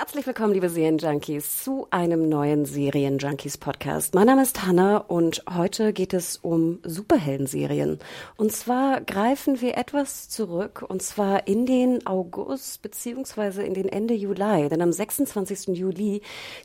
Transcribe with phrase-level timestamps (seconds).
[0.00, 4.14] Herzlich willkommen, liebe Serienjunkies, zu einem neuen Serienjunkies-Podcast.
[4.14, 7.98] Mein Name ist Hanna und heute geht es um Superhelden-Serien.
[8.38, 14.14] Und zwar greifen wir etwas zurück, und zwar in den August beziehungsweise in den Ende
[14.14, 14.70] Juli.
[14.70, 15.76] Denn am 26.
[15.76, 16.22] Juli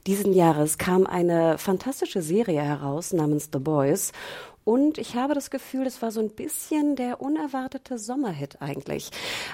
[0.07, 4.13] diesen Jahres kam eine fantastische Serie heraus namens The Boys.
[4.65, 9.11] Und ich habe das Gefühl, das war so ein bisschen der unerwartete Sommerhit eigentlich.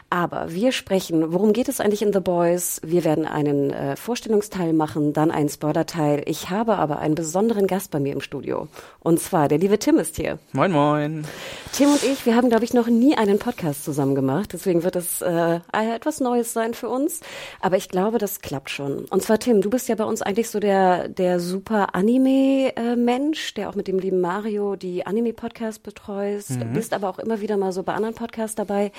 [0.09, 2.79] Aber wir sprechen, worum geht es eigentlich in The Boys?
[2.81, 6.23] Wir werden einen äh, Vorstellungsteil machen, dann einen Spoilerteil.
[6.27, 8.69] Ich habe aber einen besonderen Gast bei mir im Studio.
[9.01, 10.39] Und zwar, der liebe Tim ist hier.
[10.53, 11.25] Moin, moin.
[11.73, 14.53] Tim und ich, wir haben, glaube ich, noch nie einen Podcast zusammen gemacht.
[14.53, 17.19] Deswegen wird es äh, etwas Neues sein für uns.
[17.59, 19.03] Aber ich glaube, das klappt schon.
[19.09, 23.67] Und zwar, Tim, du bist ja bei uns eigentlich so der, der super Anime-Mensch, der
[23.67, 26.73] auch mit dem lieben Mario die Anime-Podcast betreust, Mhm.
[26.73, 28.91] bist aber auch immer wieder mal so bei anderen Podcasts dabei.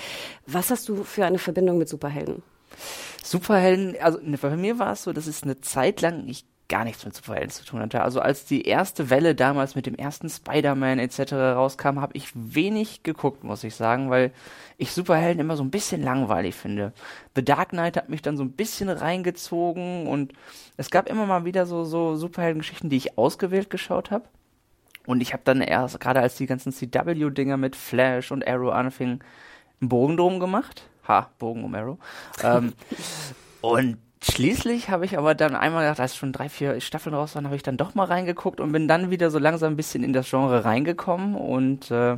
[0.45, 2.41] Was hast du für eine Verbindung mit Superhelden?
[3.23, 6.85] Superhelden, also ne, bei mir war es so, dass es eine Zeit lang ich gar
[6.85, 8.01] nichts mit Superhelden zu tun hatte.
[8.01, 11.33] Also als die erste Welle damals mit dem ersten Spider-Man etc.
[11.33, 14.31] rauskam, habe ich wenig geguckt, muss ich sagen, weil
[14.77, 16.93] ich Superhelden immer so ein bisschen langweilig finde.
[17.35, 20.33] The Dark Knight hat mich dann so ein bisschen reingezogen und
[20.77, 24.25] es gab immer mal wieder so, so Superheldengeschichten, die ich ausgewählt geschaut habe.
[25.05, 29.19] Und ich habe dann erst, gerade als die ganzen CW-Dinger mit Flash und Arrow anfingen,
[29.81, 30.87] einen Bogen drum gemacht.
[31.07, 31.97] Ha, Bogen um Arrow.
[32.41, 32.73] ähm,
[33.61, 37.45] und schließlich habe ich aber dann einmal gedacht, als schon drei, vier Staffeln raus waren,
[37.45, 40.13] habe ich dann doch mal reingeguckt und bin dann wieder so langsam ein bisschen in
[40.13, 41.35] das Genre reingekommen.
[41.35, 42.17] Und äh,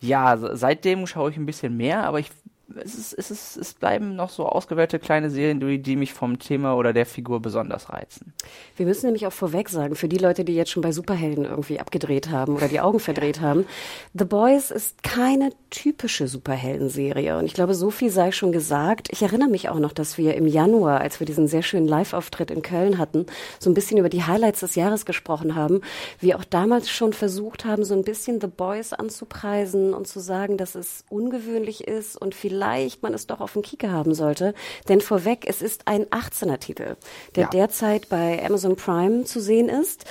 [0.00, 2.30] ja, se- seitdem schaue ich ein bisschen mehr, aber ich
[2.76, 6.38] es, ist, es, ist, es bleiben noch so ausgewählte kleine Serien, die, die mich vom
[6.38, 8.32] Thema oder der Figur besonders reizen.
[8.76, 11.80] Wir müssen nämlich auch vorweg sagen, für die Leute, die jetzt schon bei Superhelden irgendwie
[11.80, 13.66] abgedreht haben oder die Augen verdreht haben,
[14.14, 17.38] The Boys ist keine typische Superheldenserie.
[17.38, 19.08] Und ich glaube, so viel sei schon gesagt.
[19.10, 22.50] Ich erinnere mich auch noch, dass wir im Januar, als wir diesen sehr schönen Live-Auftritt
[22.50, 23.26] in Köln hatten,
[23.58, 25.80] so ein bisschen über die Highlights des Jahres gesprochen haben.
[26.20, 30.56] Wir auch damals schon versucht haben, so ein bisschen The Boys anzupreisen und zu sagen,
[30.56, 32.61] dass es ungewöhnlich ist und vielleicht
[33.02, 34.54] man es doch auf dem Kieker haben sollte.
[34.88, 36.96] Denn vorweg, es ist ein 18er-Titel,
[37.34, 37.48] der Ja.
[37.50, 40.04] derzeit bei Amazon Prime zu sehen ist.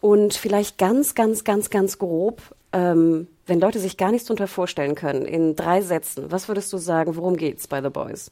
[0.00, 2.40] Und vielleicht ganz, ganz, ganz, ganz grob,
[2.72, 6.78] ähm, wenn Leute sich gar nichts darunter vorstellen können, in drei Sätzen, was würdest du
[6.78, 8.30] sagen, worum geht's bei The Boys?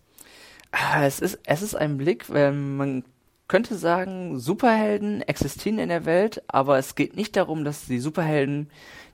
[0.72, 3.04] Ah, Es ist, es ist ein Blick, ähm, man
[3.48, 8.68] könnte sagen, Superhelden existieren in der Welt, aber es geht nicht darum, dass die Superhelden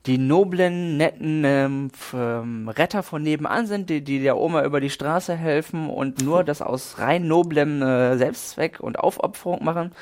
[0.06, 4.90] die noblen, netten ähm, ähm, Retter von nebenan sind, die, die der Oma über die
[4.90, 9.92] Straße helfen und nur das aus rein noblem äh, Selbstzweck und Aufopferung machen,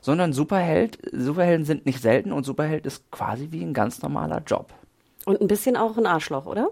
[0.00, 4.72] sondern Superheld, Superhelden sind nicht selten und Superheld ist quasi wie ein ganz normaler Job.
[5.26, 6.70] Und ein bisschen auch ein Arschloch, oder?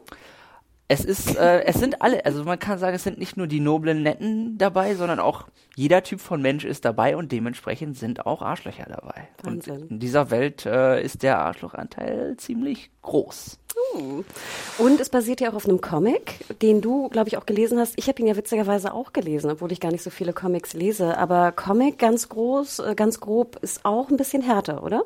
[0.90, 3.60] Es ist, äh, es sind alle, also man kann sagen, es sind nicht nur die
[3.60, 8.40] noblen Netten dabei, sondern auch jeder Typ von Mensch ist dabei und dementsprechend sind auch
[8.40, 9.28] Arschlöcher dabei.
[9.42, 9.82] Wahnsinn.
[9.82, 13.58] Und in dieser Welt äh, ist der Arschlochanteil ziemlich groß.
[14.78, 17.94] Und es basiert ja auch auf einem Comic, den du, glaube ich, auch gelesen hast.
[17.96, 21.16] Ich habe ihn ja witzigerweise auch gelesen, obwohl ich gar nicht so viele Comics lese.
[21.18, 25.04] Aber Comic ganz groß, äh, ganz grob, ist auch ein bisschen härter, oder?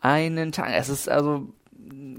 [0.00, 1.48] Einen Tag, es ist also,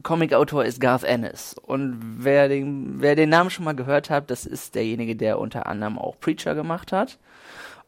[0.03, 1.55] Comicautor ist Garth Ennis.
[1.61, 5.67] Und wer den, wer den Namen schon mal gehört hat, das ist derjenige, der unter
[5.67, 7.17] anderem auch Preacher gemacht hat.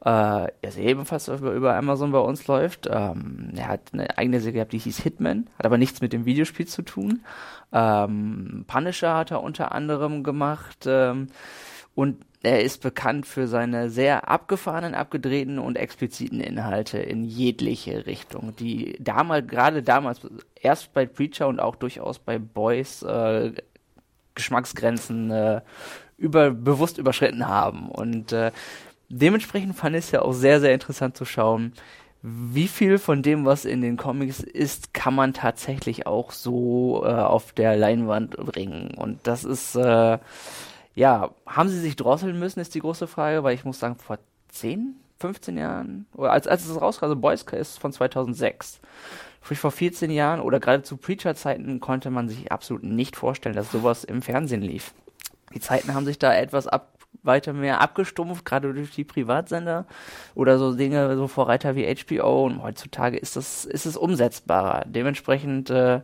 [0.06, 2.88] Äh, er ebenfalls über, über Amazon bei uns läuft.
[2.90, 6.25] Ähm, er hat eine eigene Serie gehabt, die hieß Hitman, hat aber nichts mit dem
[6.25, 7.24] Videospiel zu tun.
[7.74, 10.86] Ähm, Punisher hat er unter anderem gemacht.
[10.86, 11.28] Ähm,
[11.98, 18.56] und er ist bekannt für seine sehr abgefahrenen, abgedrehten und expliziten Inhalte in jegliche Richtung,
[18.56, 20.22] die damals, gerade damals,
[20.62, 23.52] erst bei Preacher und auch durchaus bei Boys äh,
[24.36, 25.62] Geschmacksgrenzen äh,
[26.18, 27.90] über, bewusst überschritten haben.
[27.90, 28.52] Und äh,
[29.10, 31.74] dementsprechend fand ich es ja auch sehr, sehr interessant zu schauen,
[32.22, 37.10] wie viel von dem, was in den Comics ist, kann man tatsächlich auch so äh,
[37.10, 38.92] auf der Leinwand bringen.
[38.96, 40.20] Und das ist, äh,
[40.98, 44.18] ja, haben sie sich drosseln müssen, ist die große Frage, weil ich muss sagen, vor
[44.50, 48.80] 10, 15 Jahren, oder als, als es rauskam, also Boys ist von 2006.
[49.44, 53.72] Sprich, vor 14 Jahren oder gerade zu Preacher-Zeiten konnte man sich absolut nicht vorstellen, dass
[53.72, 54.96] sowas im Fernsehen lief.
[55.54, 59.86] Die Zeiten haben sich da etwas ab, weiter mehr abgestumpft, gerade durch die Privatsender
[60.33, 62.45] oder so Dinge, so Vorreiter wie HBO.
[62.45, 64.86] Und heutzutage ist das, ist es umsetzbarer.
[64.86, 66.01] Dementsprechend äh,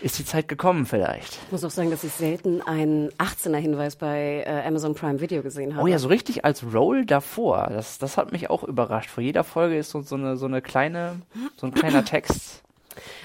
[0.00, 1.38] ist die Zeit gekommen vielleicht.
[1.46, 5.74] Ich muss auch sagen, dass ich selten einen 18er-Hinweis bei äh, Amazon Prime Video gesehen
[5.74, 5.84] habe.
[5.84, 7.68] Oh ja, so richtig als Roll davor.
[7.70, 9.10] Das, das hat mich auch überrascht.
[9.10, 11.20] Vor jeder Folge ist so, so, eine, so eine kleine,
[11.56, 12.62] so ein kleiner Text.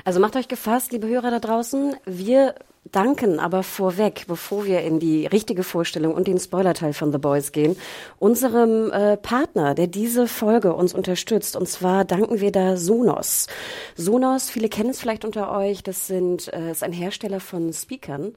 [0.03, 1.95] Also macht euch gefasst, liebe Hörer da draußen.
[2.05, 2.55] Wir
[2.91, 7.51] danken aber vorweg, bevor wir in die richtige Vorstellung und den Spoilerteil von The Boys
[7.51, 7.75] gehen,
[8.17, 11.55] unserem äh, Partner, der diese Folge uns unterstützt.
[11.55, 13.47] Und zwar danken wir da Sonos.
[13.95, 18.33] Sonos, viele kennen es vielleicht unter euch, das sind, äh, ist ein Hersteller von Speakern.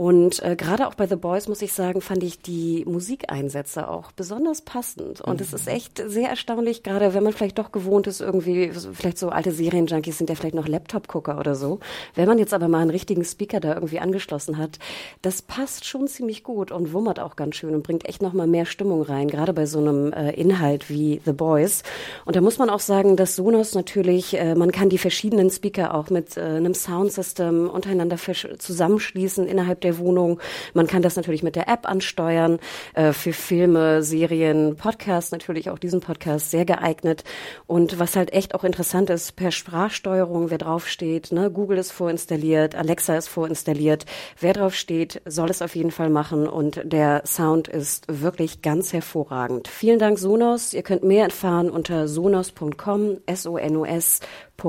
[0.00, 4.12] Und äh, gerade auch bei The Boys, muss ich sagen, fand ich die Musikeinsätze auch
[4.12, 5.20] besonders passend.
[5.20, 5.74] Und es ist mhm.
[5.74, 10.16] echt sehr erstaunlich, gerade wenn man vielleicht doch gewohnt ist, irgendwie, vielleicht so alte Serienjunkies
[10.16, 11.80] sind ja vielleicht noch Laptop-Gucker oder so.
[12.14, 14.78] Wenn man jetzt aber mal einen richtigen Speaker da irgendwie angeschlossen hat,
[15.20, 18.64] das passt schon ziemlich gut und wummert auch ganz schön und bringt echt nochmal mehr
[18.64, 21.82] Stimmung rein, gerade bei so einem äh, Inhalt wie The Boys.
[22.24, 25.92] Und da muss man auch sagen, dass Sonos natürlich, äh, man kann die verschiedenen Speaker
[25.92, 30.38] auch mit äh, einem Soundsystem untereinander zusammenschließen innerhalb der der Wohnung.
[30.72, 32.60] Man kann das natürlich mit der App ansteuern.
[32.94, 37.24] Äh, für Filme, Serien, Podcasts natürlich auch diesen Podcast sehr geeignet.
[37.66, 42.76] Und was halt echt auch interessant ist, per Sprachsteuerung, wer draufsteht, ne, Google ist vorinstalliert,
[42.76, 44.06] Alexa ist vorinstalliert.
[44.38, 49.66] Wer draufsteht, soll es auf jeden Fall machen und der Sound ist wirklich ganz hervorragend.
[49.68, 50.72] Vielen Dank Sonos.
[50.74, 54.66] Ihr könnt mehr erfahren unter sonos.com, S-O-N-O-S.com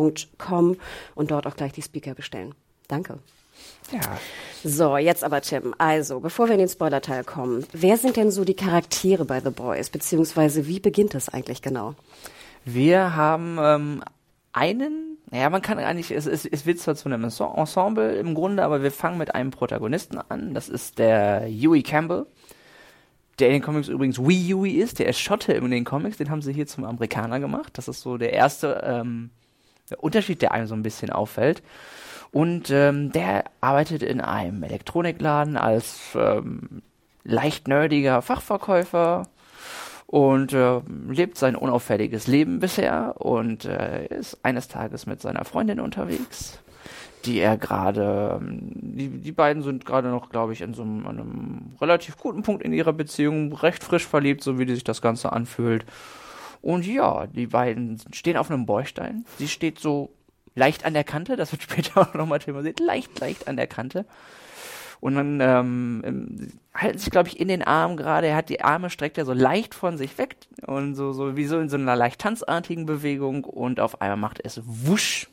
[1.15, 2.56] und dort auch gleich die Speaker bestellen.
[2.88, 3.19] Danke.
[3.91, 4.19] Ja.
[4.63, 5.73] So, jetzt aber Tim.
[5.77, 9.49] Also, bevor wir in den Spoiler-Teil kommen, wer sind denn so die Charaktere bei The
[9.49, 11.95] Boys, beziehungsweise wie beginnt es eigentlich genau?
[12.63, 14.03] Wir haben ähm,
[14.53, 18.63] einen, naja, man kann eigentlich, es, es, es wird zwar zu einem Ensemble im Grunde,
[18.63, 20.53] aber wir fangen mit einem Protagonisten an.
[20.53, 22.27] Das ist der Huey Campbell,
[23.39, 24.99] der in den Comics übrigens Wee Huey ist.
[24.99, 27.79] Der ist Schotte in den Comics, den haben sie hier zum Amerikaner gemacht.
[27.79, 29.31] Das ist so der erste ähm,
[29.89, 31.63] der Unterschied, der einem so ein bisschen auffällt.
[32.31, 36.81] Und ähm, der arbeitet in einem Elektronikladen als ähm,
[37.24, 39.28] leicht nerdiger Fachverkäufer
[40.07, 45.81] und äh, lebt sein unauffälliges Leben bisher und äh, ist eines Tages mit seiner Freundin
[45.81, 46.60] unterwegs,
[47.25, 51.07] die er gerade, ähm, die, die beiden sind gerade noch, glaube ich, in so einem,
[51.07, 55.33] einem relativ guten Punkt in ihrer Beziehung, recht frisch verliebt, so wie sich das Ganze
[55.33, 55.86] anfühlt.
[56.62, 59.25] Und ja, die beiden stehen auf einem Bäustein.
[59.38, 60.12] Sie steht so
[60.56, 64.06] leicht an der Kante, das wird später auch nochmal thematisiert, leicht, leicht an der Kante.
[65.00, 68.27] Und dann ähm, halten sich, glaube ich, in den Armen gerade.
[68.27, 70.36] Er hat die Arme, streckt er so leicht von sich weg
[70.68, 74.39] und so, so wie so in so einer leicht tanzartigen Bewegung und auf einmal macht
[74.44, 75.27] es wusch.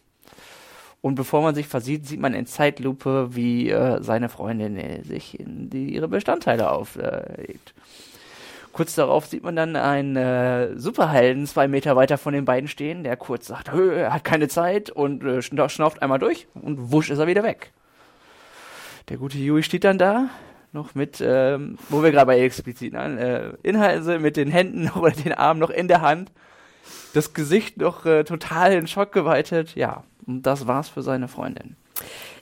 [1.03, 5.39] Und bevor man sich versieht, sieht man in Zeitlupe, wie äh, seine Freundin äh, sich
[5.39, 7.75] in die, ihre Bestandteile auflegt.
[7.77, 7.81] Äh,
[8.79, 13.03] Kurz darauf sieht man dann einen äh, Superhelden zwei Meter weiter von den beiden stehen,
[13.03, 17.19] der kurz sagt, er hat keine Zeit und äh, schnauft einmal durch und wusch ist
[17.19, 17.73] er wieder weg.
[19.09, 20.29] Der gute Yui steht dann da,
[20.71, 25.11] noch mit, ähm, wo wir gerade bei expliziten äh, Inhalten sind, mit den Händen oder
[25.11, 26.31] den Armen noch in der Hand,
[27.15, 29.75] das Gesicht noch äh, total in Schock geweitet.
[29.75, 31.75] Ja, und das war's für seine Freundin.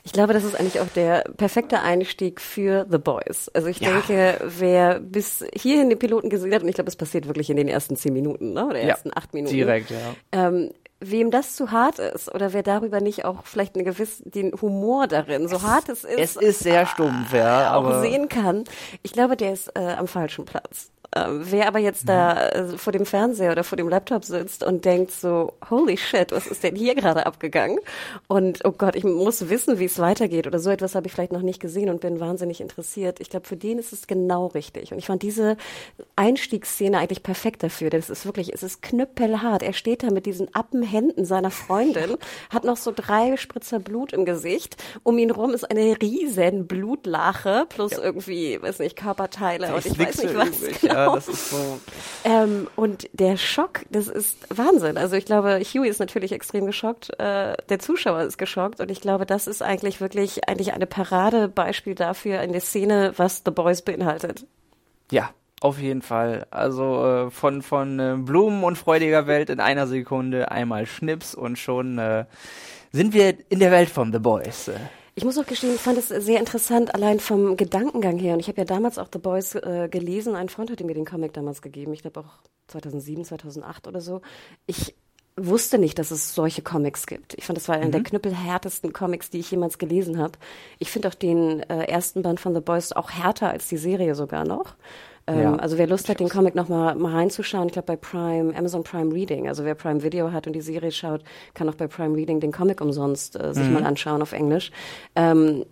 [0.07, 3.51] Ich glaube, das ist eigentlich auch der perfekte Einstieg für The Boys.
[3.53, 3.91] Also ich ja.
[3.91, 7.57] denke, wer bis hierhin den Piloten gesehen hat, und ich glaube, es passiert wirklich in
[7.57, 8.67] den ersten zehn Minuten, ne?
[8.67, 8.87] oder ja.
[8.87, 9.53] ersten acht Minuten.
[9.53, 9.97] Direkt, ja.
[10.31, 10.71] Ähm,
[11.01, 15.07] wem das zu hart ist oder wer darüber nicht auch vielleicht eine gewisse den Humor
[15.07, 18.63] darin so hart es ist es ist sehr stumpf ja auch aber sehen kann
[19.03, 23.05] ich glaube der ist äh, am falschen Platz wer aber jetzt da äh, vor dem
[23.05, 26.95] Fernseher oder vor dem Laptop sitzt und denkt so, holy shit, was ist denn hier
[26.95, 27.79] gerade abgegangen?
[28.27, 31.31] Und oh Gott, ich muss wissen, wie es weitergeht oder so etwas habe ich vielleicht
[31.31, 33.19] noch nicht gesehen und bin wahnsinnig interessiert.
[33.19, 34.91] Ich glaube, für den ist es genau richtig.
[34.91, 35.57] Und ich fand diese
[36.15, 37.89] Einstiegsszene eigentlich perfekt dafür.
[37.89, 39.63] Denn es ist wirklich, es ist knüppelhart.
[39.63, 42.17] Er steht da mit diesen Appenhänden seiner Freundin,
[42.49, 44.77] hat noch so drei Spritzer Blut im Gesicht.
[45.03, 47.99] Um ihn rum ist eine riesen Blutlache plus ja.
[48.01, 50.57] irgendwie, weiß nicht, Körperteile und ich weiß nicht was.
[50.81, 50.93] Genau.
[50.93, 51.79] Ja, das ist so.
[52.23, 54.97] Ähm, und der Schock, das ist Wahnsinn.
[54.97, 59.01] Also ich glaube, Huey ist natürlich extrem geschockt, äh, der Zuschauer ist geschockt und ich
[59.01, 63.81] glaube, das ist eigentlich wirklich eigentlich eine Paradebeispiel dafür in der Szene, was The Boys
[63.81, 64.45] beinhaltet.
[65.11, 65.29] Ja,
[65.61, 66.45] auf jeden Fall.
[66.51, 71.57] Also äh, von, von äh, Blumen und freudiger Welt in einer Sekunde einmal Schnips und
[71.57, 72.25] schon äh,
[72.91, 74.69] sind wir in der Welt von The Boys.
[75.17, 78.35] Ich muss auch gestehen, ich fand es sehr interessant, allein vom Gedankengang her.
[78.35, 80.35] Und ich habe ja damals auch The Boys äh, gelesen.
[80.35, 81.91] Ein Freund hatte mir den Comic damals gegeben.
[81.93, 84.21] Ich glaube auch 2007, 2008 oder so.
[84.67, 84.93] Ich
[85.35, 87.33] wusste nicht, dass es solche Comics gibt.
[87.33, 87.91] Ich fand, das war einer Mhm.
[87.93, 90.33] der knüppelhärtesten Comics, die ich jemals gelesen habe.
[90.77, 94.13] Ich finde auch den äh, ersten Band von The Boys auch härter als die Serie
[94.13, 94.75] sogar noch.
[95.27, 95.55] Ähm, Ja.
[95.55, 99.13] Also wer Lust hat, den Comic noch mal, reinzuschauen, ich glaube bei Prime, Amazon Prime
[99.13, 101.21] Reading, also wer Prime Video hat und die Serie schaut,
[101.53, 103.53] kann auch bei Prime Reading den Comic umsonst äh, Mhm.
[103.53, 104.71] sich mal anschauen auf Englisch.
[105.15, 105.65] Ähm,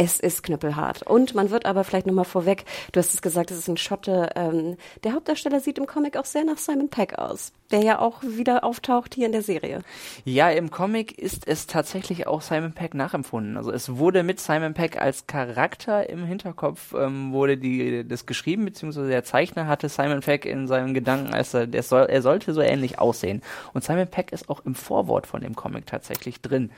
[0.00, 1.02] es ist knüppelhart.
[1.02, 4.30] Und man wird aber vielleicht nochmal vorweg, du hast es gesagt, es ist ein Schotte.
[4.34, 8.22] Ähm, der Hauptdarsteller sieht im Comic auch sehr nach Simon Peck aus, der ja auch
[8.22, 9.82] wieder auftaucht hier in der Serie.
[10.24, 13.58] Ja, im Comic ist es tatsächlich auch Simon Peck nachempfunden.
[13.58, 18.64] Also es wurde mit Simon Peck als Charakter im Hinterkopf ähm, wurde die das geschrieben,
[18.64, 22.54] beziehungsweise der Zeichner hatte Simon Peck in seinen Gedanken, als er der soll, er sollte
[22.54, 23.42] so ähnlich aussehen.
[23.74, 26.70] Und Simon Peck ist auch im Vorwort von dem Comic tatsächlich drin.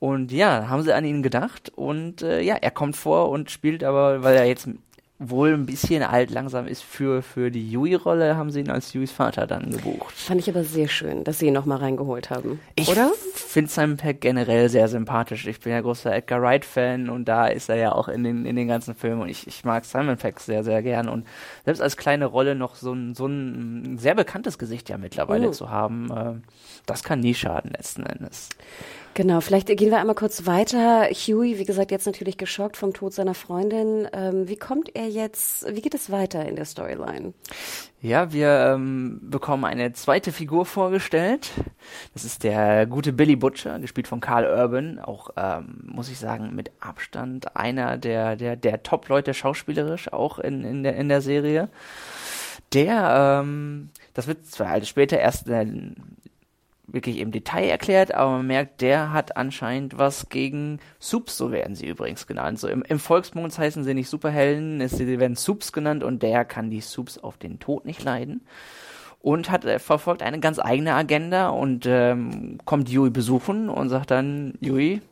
[0.00, 3.82] Und ja, haben sie an ihn gedacht und äh, ja, er kommt vor und spielt
[3.84, 4.68] aber, weil er jetzt
[5.20, 9.10] wohl ein bisschen alt langsam ist für, für die Yui-Rolle, haben sie ihn als Yuis
[9.10, 10.14] Vater dann gebucht.
[10.14, 12.60] Fand ich aber sehr schön, dass sie ihn nochmal reingeholt haben.
[12.76, 13.10] Ich Oder?
[13.34, 15.44] finde Simon Peck generell sehr sympathisch.
[15.48, 18.54] Ich bin ja großer Edgar Wright-Fan und da ist er ja auch in den, in
[18.54, 21.26] den ganzen Filmen und ich, ich mag Simon Peck sehr, sehr gern und
[21.64, 25.50] selbst als kleine Rolle noch so ein, so ein sehr bekanntes Gesicht ja mittlerweile Oh.
[25.50, 26.34] zu haben, äh,
[26.86, 28.50] das kann nie schaden letzten Endes.
[29.18, 31.08] Genau, vielleicht gehen wir einmal kurz weiter.
[31.10, 34.06] Huey, wie gesagt, jetzt natürlich geschockt vom Tod seiner Freundin.
[34.12, 37.32] Ähm, wie kommt er jetzt, wie geht es weiter in der Storyline?
[38.00, 41.50] Ja, wir ähm, bekommen eine zweite Figur vorgestellt.
[42.14, 45.00] Das ist der gute Billy Butcher, gespielt von Carl Urban.
[45.00, 50.62] Auch, ähm, muss ich sagen, mit Abstand einer der, der, der Top-Leute schauspielerisch auch in,
[50.62, 51.70] in, der, in der Serie.
[52.72, 55.66] Der, ähm, das wird zwar alles später erst äh,
[56.88, 61.74] wirklich im Detail erklärt, aber man merkt, der hat anscheinend was gegen Soups, so werden
[61.74, 62.58] sie übrigens genannt.
[62.58, 66.44] So im, im Volksmund heißen sie nicht Superhelden, es, sie werden Soups genannt und der
[66.44, 68.40] kann die Soups auf den Tod nicht leiden.
[69.20, 74.10] Und hat äh, verfolgt eine ganz eigene Agenda und ähm, kommt Yui besuchen und sagt
[74.10, 75.02] dann, Yui,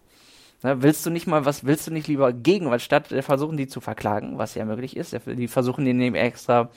[0.62, 3.66] willst du nicht mal was, willst du nicht lieber gegen was statt äh, versuchen, die
[3.66, 5.16] zu verklagen, was ja möglich ist.
[5.26, 6.70] Die versuchen den eben extra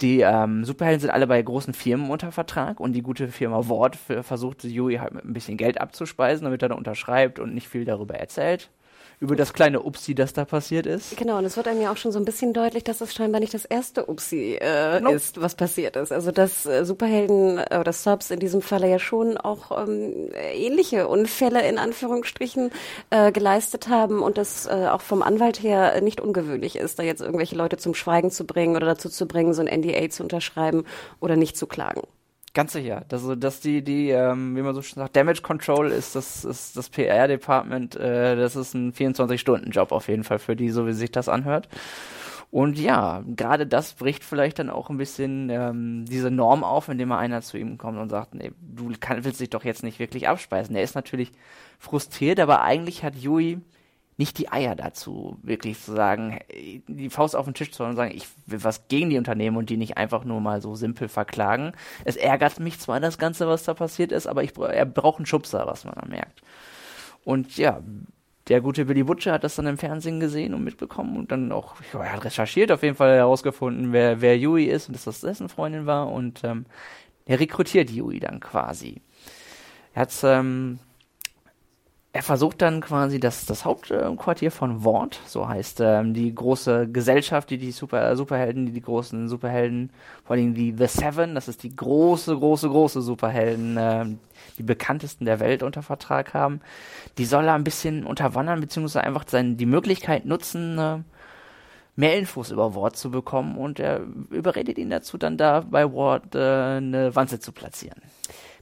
[0.00, 3.96] die ähm, Superhelden sind alle bei großen Firmen unter Vertrag und die gute Firma Ward
[3.96, 7.84] versucht, Yui halt mit ein bisschen Geld abzuspeisen, damit er da unterschreibt und nicht viel
[7.84, 8.70] darüber erzählt.
[9.20, 11.16] Über das kleine Upsi, das da passiert ist.
[11.16, 13.40] Genau, und es wird einem ja auch schon so ein bisschen deutlich, dass es scheinbar
[13.40, 15.16] nicht das erste Upsi äh, Nope.
[15.16, 16.12] ist, was passiert ist.
[16.12, 21.08] Also dass äh, Superhelden äh, oder Subs in diesem Falle ja schon auch ähm, ähnliche
[21.08, 22.70] Unfälle in Anführungsstrichen
[23.10, 27.20] äh, geleistet haben und das äh, auch vom Anwalt her nicht ungewöhnlich ist, da jetzt
[27.20, 30.84] irgendwelche Leute zum Schweigen zu bringen oder dazu zu bringen, so ein NDA zu unterschreiben
[31.18, 32.02] oder nicht zu klagen.
[32.58, 33.04] Ganz sicher.
[33.12, 36.76] Also, dass die, die, ähm, wie man so schön sagt, Damage Control ist das, ist
[36.76, 41.12] das PR-Department, äh, das ist ein 24-Stunden-Job auf jeden Fall für die, so wie sich
[41.12, 41.68] das anhört.
[42.50, 47.10] Und ja, gerade das bricht vielleicht dann auch ein bisschen ähm, diese Norm auf, indem
[47.10, 50.00] mal einer zu ihm kommt und sagt, nee, du kann, willst dich doch jetzt nicht
[50.00, 50.74] wirklich abspeisen.
[50.74, 51.30] Er ist natürlich
[51.78, 53.60] frustriert, aber eigentlich hat Yui
[54.18, 56.40] nicht die Eier dazu, wirklich zu sagen,
[56.88, 59.56] die Faust auf den Tisch zu hauen und sagen, ich will was gegen die Unternehmen
[59.56, 61.72] und die nicht einfach nur mal so simpel verklagen.
[62.04, 65.26] Es ärgert mich zwar das Ganze, was da passiert ist, aber ich, er braucht einen
[65.26, 66.42] Schubser, was man dann merkt.
[67.24, 67.80] Und ja,
[68.48, 71.76] der gute Billy Butcher hat das dann im Fernsehen gesehen und mitbekommen und dann auch,
[71.92, 75.20] ja, er hat recherchiert, auf jeden Fall herausgefunden, wer, wer Yui ist und dass das
[75.20, 76.66] dessen Freundin war und ähm,
[77.24, 79.00] er rekrutiert Yui dann quasi.
[79.94, 80.80] Er hat ähm,
[82.12, 87.50] er versucht dann quasi das, das Hauptquartier von Vought, so heißt ähm, die große Gesellschaft,
[87.50, 89.90] die die Super, Superhelden, die die großen Superhelden,
[90.24, 94.18] vor allem die The Seven, das ist die große, große, große Superhelden, ähm,
[94.56, 96.60] die bekanntesten der Welt unter Vertrag haben.
[97.18, 100.98] Die soll er ein bisschen unterwandern, beziehungsweise einfach seine, die Möglichkeit nutzen, äh,
[101.94, 104.00] mehr Infos über Ward zu bekommen und er
[104.30, 108.00] überredet ihn dazu, dann da bei Ward äh, eine Wanze zu platzieren.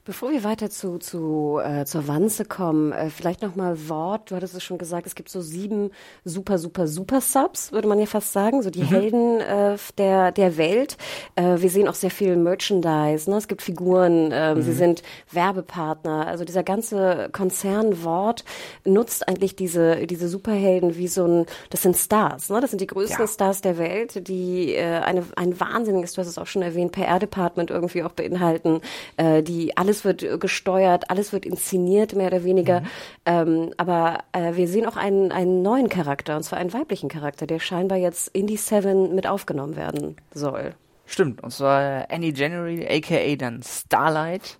[0.07, 4.31] Bevor wir weiter zu, zu äh, zur Wanze kommen, äh, vielleicht noch mal Wort.
[4.31, 5.91] Du hattest es schon gesagt, es gibt so sieben
[6.23, 10.55] super, super, super Subs, würde man ja fast sagen, so die Helden äh, der der
[10.55, 10.95] Welt.
[11.35, 13.29] Äh, wir sehen auch sehr viel Merchandise.
[13.29, 13.35] Ne?
[13.35, 14.31] Es gibt Figuren.
[14.31, 16.25] Äh, Sie sind Werbepartner.
[16.25, 18.45] Also dieser ganze Konzern Wort
[18.85, 21.45] nutzt eigentlich diese diese Superhelden wie so ein.
[21.69, 22.49] Das sind Stars.
[22.49, 22.61] Ne?
[22.61, 23.27] Das sind die größten Ja.
[23.27, 27.71] Stars der Welt, die äh, eine ein wahnsinniges, du hast es auch schon erwähnt, PR-Department
[27.71, 28.79] irgendwie auch beinhalten,
[29.17, 32.83] äh, die alles wird äh, gesteuert, alles wird inszeniert, mehr oder weniger.
[33.25, 37.47] Ähm, aber äh, wir sehen auch einen, einen neuen Charakter, und zwar einen weiblichen Charakter,
[37.47, 40.73] der scheinbar jetzt in die Seven mit aufgenommen werden soll.
[41.05, 44.59] Stimmt, und zwar Annie January, aka dann Starlight,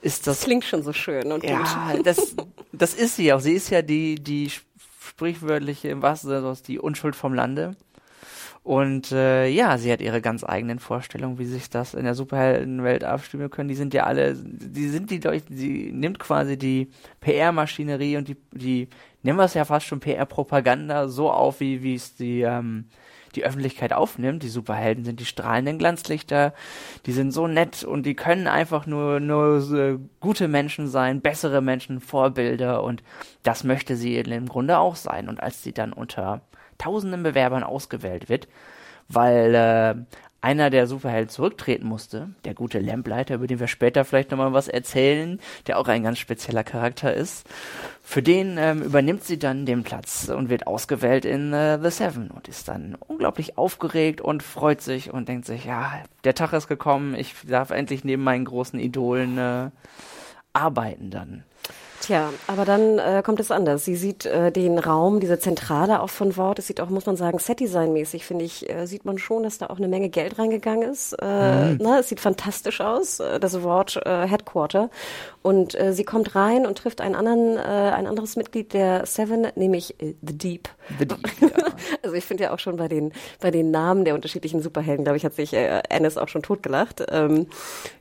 [0.00, 0.40] ist das.
[0.42, 2.34] klingt schon so schön und Ja, das,
[2.72, 3.40] das ist sie auch.
[3.40, 4.66] Sie ist ja die, die sp-
[5.08, 7.74] sprichwörtliche, im wahrsten Sinne die Unschuld vom Lande.
[8.68, 13.02] Und äh, ja, sie hat ihre ganz eigenen Vorstellungen, wie sich das in der Superheldenwelt
[13.02, 13.70] abstimmen können.
[13.70, 16.90] Die sind ja alle, die sind die, sie nimmt quasi die
[17.22, 18.88] PR-Maschinerie und die, die,
[19.22, 22.84] nennen wir es ja fast schon PR-Propaganda so auf, wie wie es die ähm,
[23.36, 24.42] die Öffentlichkeit aufnimmt.
[24.42, 26.52] Die Superhelden sind die strahlenden Glanzlichter,
[27.06, 31.62] die sind so nett und die können einfach nur, nur so gute Menschen sein, bessere
[31.62, 33.02] Menschen, Vorbilder und
[33.42, 35.30] das möchte sie im Grunde auch sein.
[35.30, 36.42] Und als sie dann unter
[36.78, 38.48] tausenden Bewerbern ausgewählt wird,
[39.08, 39.94] weil äh,
[40.40, 44.68] einer der Superhelden zurücktreten musste, der gute Lampleiter, über den wir später vielleicht nochmal was
[44.68, 47.48] erzählen, der auch ein ganz spezieller Charakter ist.
[48.02, 52.30] Für den ähm, übernimmt sie dann den Platz und wird ausgewählt in äh, The Seven
[52.30, 55.92] und ist dann unglaublich aufgeregt und freut sich und denkt sich, ja,
[56.22, 59.70] der Tag ist gekommen, ich darf endlich neben meinen großen Idolen äh,
[60.52, 61.42] arbeiten dann.
[62.00, 63.84] Tja, aber dann äh, kommt es anders.
[63.84, 66.58] Sie sieht äh, den Raum, diese Zentrale auch von Wort.
[66.58, 69.66] Es sieht auch, muss man sagen, Setdesign-mäßig, finde ich, äh, sieht man schon, dass da
[69.66, 71.14] auch eine Menge Geld reingegangen ist.
[71.14, 71.76] Äh, mhm.
[71.78, 74.90] ne, es sieht fantastisch aus, äh, das Wort äh, Headquarter.
[75.42, 79.48] Und äh, sie kommt rein und trifft einen anderen, äh, ein anderes Mitglied der Seven,
[79.56, 80.68] nämlich äh, The Deep.
[80.98, 81.48] The Deep ja.
[82.02, 85.16] also ich finde ja auch schon bei den, bei den Namen der unterschiedlichen Superhelden, glaube
[85.16, 87.04] ich, hat sich äh, Ennis auch schon totgelacht.
[87.10, 87.46] Ähm,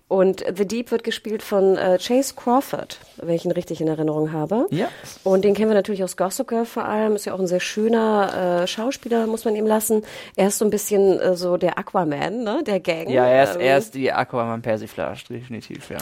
[0.09, 4.31] und The Deep wird gespielt von äh, Chase Crawford, wenn ich ihn richtig in Erinnerung
[4.31, 4.65] habe.
[4.69, 4.87] Ja.
[5.25, 7.15] Und den kennen wir natürlich aus Gossip Girl vor allem.
[7.15, 10.03] Ist ja auch ein sehr schöner äh, Schauspieler, muss man ihm lassen.
[10.37, 13.09] Er ist so ein bisschen äh, so der Aquaman, ne, der Gang.
[13.09, 15.97] Ja, er ist, ähm, er ist die Aquaman Persiflage, definitiv, ja.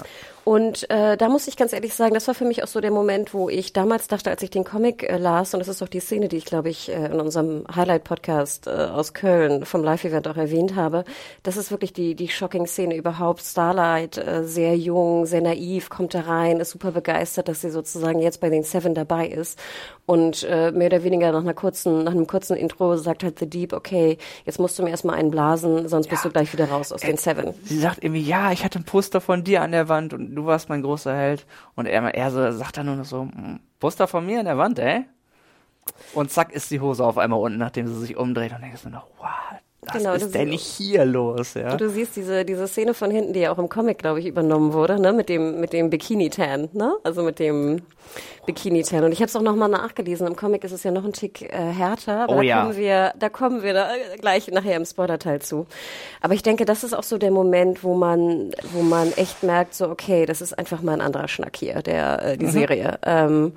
[0.45, 2.91] Und äh, da muss ich ganz ehrlich sagen, das war für mich auch so der
[2.91, 5.87] Moment, wo ich damals dachte, als ich den Comic äh, las, und das ist auch
[5.87, 10.27] die Szene, die ich, glaube ich, äh, in unserem Highlight-Podcast äh, aus Köln vom Live-Event
[10.27, 11.03] auch erwähnt habe,
[11.41, 13.41] das ist wirklich die, die Shocking-Szene überhaupt.
[13.41, 18.19] Starlight, äh, sehr jung, sehr naiv, kommt da rein, ist super begeistert, dass sie sozusagen
[18.19, 19.57] jetzt bei den Seven dabei ist.
[20.05, 23.49] Und äh, mehr oder weniger nach einer kurzen, nach einem kurzen Intro sagt halt The
[23.49, 26.11] Deep, okay, jetzt musst du mir erstmal einen blasen, sonst ja.
[26.11, 27.55] bist du gleich wieder raus aus äh, den Seven.
[27.63, 30.45] Sie sagt irgendwie, ja, ich hatte ein Poster von dir an der Wand und du
[30.45, 31.45] warst mein großer Held.
[31.75, 34.57] Und er, er so, sagt dann nur noch so, hm, Poster von mir an der
[34.57, 35.05] Wand, ey?
[36.13, 38.89] Und zack ist die Hose auf einmal unten, nachdem sie sich umdreht und denkst du
[38.89, 39.29] noch, wow,
[39.87, 41.53] was genau, ist denn hier los?
[41.53, 41.75] Ja?
[41.77, 44.73] Du siehst diese, diese Szene von hinten, die ja auch im Comic, glaube ich, übernommen
[44.73, 45.13] wurde, ne?
[45.13, 46.95] mit dem, mit dem Bikini-Tan, ne?
[47.03, 47.81] also mit dem
[48.45, 49.03] Bikini-Tan.
[49.03, 51.41] Und ich habe es auch nochmal nachgelesen, im Comic ist es ja noch ein Tick
[51.41, 52.61] äh, härter, aber oh, da, ja.
[52.61, 55.65] kommen wir, da kommen wir da gleich nachher im Spoiler-Teil zu.
[56.21, 59.73] Aber ich denke, das ist auch so der Moment, wo man, wo man echt merkt,
[59.73, 62.51] so okay, das ist einfach mal ein anderer Schnack hier, der, äh, die mhm.
[62.51, 62.99] Serie.
[63.03, 63.53] Ähm,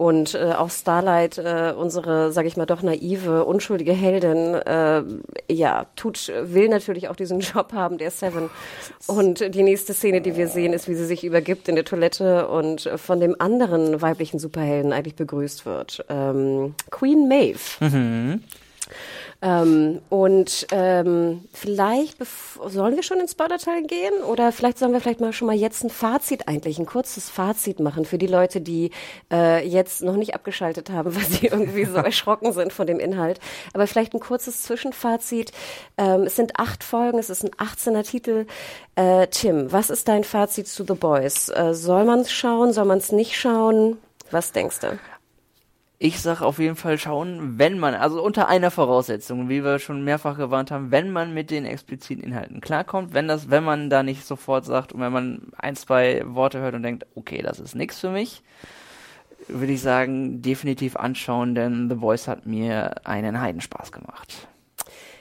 [0.00, 5.02] und äh, auch Starlight, äh, unsere, sage ich mal, doch naive, unschuldige Heldin, äh,
[5.52, 8.48] ja, tut, will natürlich auch diesen Job haben, der Seven.
[9.06, 12.48] Und die nächste Szene, die wir sehen, ist, wie sie sich übergibt in der Toilette
[12.48, 16.02] und von dem anderen weiblichen Superhelden eigentlich begrüßt wird.
[16.08, 17.60] Ähm, Queen Maeve.
[17.80, 18.42] Mhm.
[19.42, 22.18] Ähm, und ähm, vielleicht
[22.66, 25.82] sollen wir schon ins Spoiler-Teil gehen oder vielleicht sollen wir vielleicht mal schon mal jetzt
[25.82, 28.90] ein Fazit eigentlich, ein kurzes Fazit machen für die Leute, die
[29.32, 33.40] äh, jetzt noch nicht abgeschaltet haben, weil sie irgendwie so erschrocken sind von dem Inhalt.
[33.72, 35.52] Aber vielleicht ein kurzes Zwischenfazit.
[35.96, 38.46] Ähm, es sind acht Folgen, es ist ein 18er Titel.
[38.94, 41.48] Äh, Tim, was ist dein Fazit zu The Boys?
[41.48, 43.96] Äh, soll man es schauen, soll man es nicht schauen?
[44.30, 44.98] Was denkst du?
[46.02, 50.02] Ich sag auf jeden Fall schauen, wenn man, also unter einer Voraussetzung, wie wir schon
[50.02, 54.02] mehrfach gewarnt haben, wenn man mit den expliziten Inhalten klarkommt, wenn das, wenn man da
[54.02, 57.74] nicht sofort sagt und wenn man ein, zwei Worte hört und denkt, okay, das ist
[57.74, 58.42] nichts für mich,
[59.46, 64.48] würde ich sagen, definitiv anschauen, denn The Voice hat mir einen Heidenspaß gemacht.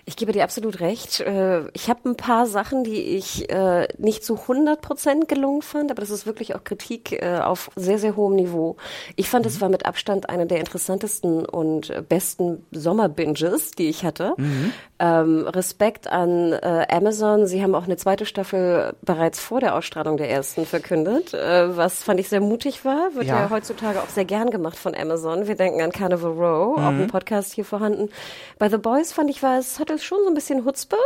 [0.10, 1.20] Ich gebe dir absolut recht.
[1.20, 5.92] Äh, ich habe ein paar Sachen, die ich äh, nicht zu 100 Prozent gelungen fand,
[5.92, 8.76] aber das ist wirklich auch Kritik äh, auf sehr, sehr hohem Niveau.
[9.18, 9.62] Ich fand, es mhm.
[9.62, 14.34] war mit Abstand eine der interessantesten und besten Sommerbinges, die ich hatte.
[14.38, 14.74] Mhm.
[15.00, 17.48] Ähm, Respekt an Amazon.
[17.48, 22.20] Sie haben auch eine zweite Staffel bereits vor der Ausstrahlung der ersten verkündet, was fand
[22.20, 23.16] ich sehr mutig war.
[23.16, 23.44] Wird ja.
[23.44, 25.48] ja heutzutage auch sehr gern gemacht von Amazon.
[25.48, 26.84] Wir denken an Carnival Row, mhm.
[26.84, 28.10] auch ein Podcast hier vorhanden.
[28.58, 30.98] Bei The Boys fand ich, war es, hatte ist schon so ein bisschen Hutzpe,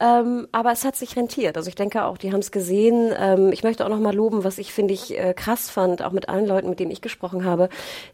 [0.00, 1.56] ähm, aber es hat sich rentiert.
[1.56, 3.12] Also ich denke auch, die haben es gesehen.
[3.18, 6.12] Ähm, ich möchte auch noch mal loben, was ich finde ich äh, krass fand, auch
[6.12, 7.68] mit allen Leuten, mit denen ich gesprochen habe.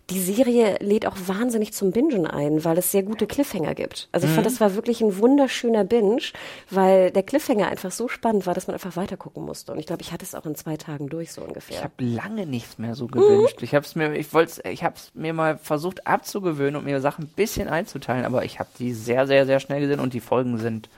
[0.08, 4.08] Die Serie lädt auch wahnsinnig zum Bingen ein, weil es sehr gute Cliffhanger gibt.
[4.12, 4.36] Also ich mhm.
[4.36, 6.22] fand, das war wirklich ein wunderschöner Binge,
[6.70, 9.72] weil der Cliffhanger einfach so spannend war, dass man einfach weitergucken musste.
[9.72, 11.76] Und ich glaube, ich hatte es auch in zwei Tagen durch so ungefähr.
[11.76, 13.58] Ich habe lange nichts mehr so gewünscht.
[13.58, 13.64] Mhm.
[13.64, 17.02] Ich habe es mir, ich wollte, ich habe es mir mal versucht abzugewöhnen und mir
[17.02, 20.20] Sachen ein bisschen einzuteilen, aber ich habe die sehr, sehr, sehr schnell gesehen und die
[20.20, 20.88] Folgen sind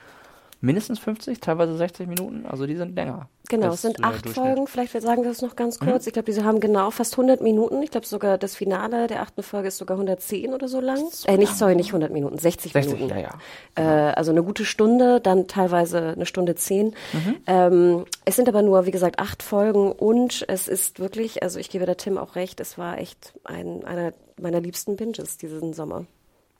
[0.59, 2.45] mindestens 50, teilweise 60 Minuten.
[2.45, 3.29] Also die sind länger.
[3.49, 4.67] Genau, es sind acht Folgen.
[4.67, 6.03] Vielleicht wir sagen das noch ganz kurz.
[6.03, 6.07] Mhm.
[6.07, 7.81] Ich glaube, diese haben genau fast 100 Minuten.
[7.81, 11.09] Ich glaube sogar das Finale der achten Folge ist sogar 110 oder so lang.
[11.11, 13.17] So äh, nicht, sorry, nicht 100 Minuten, 60, 60 Minuten.
[13.17, 13.39] Ja,
[13.77, 14.09] ja.
[14.09, 16.87] Äh, also eine gute Stunde, dann teilweise eine Stunde zehn.
[17.13, 17.35] Mhm.
[17.45, 21.69] Ähm, es sind aber nur, wie gesagt, acht Folgen und es ist wirklich, also ich
[21.69, 26.05] gebe der Tim auch recht, es war echt ein, einer meiner liebsten Binges diesen Sommer.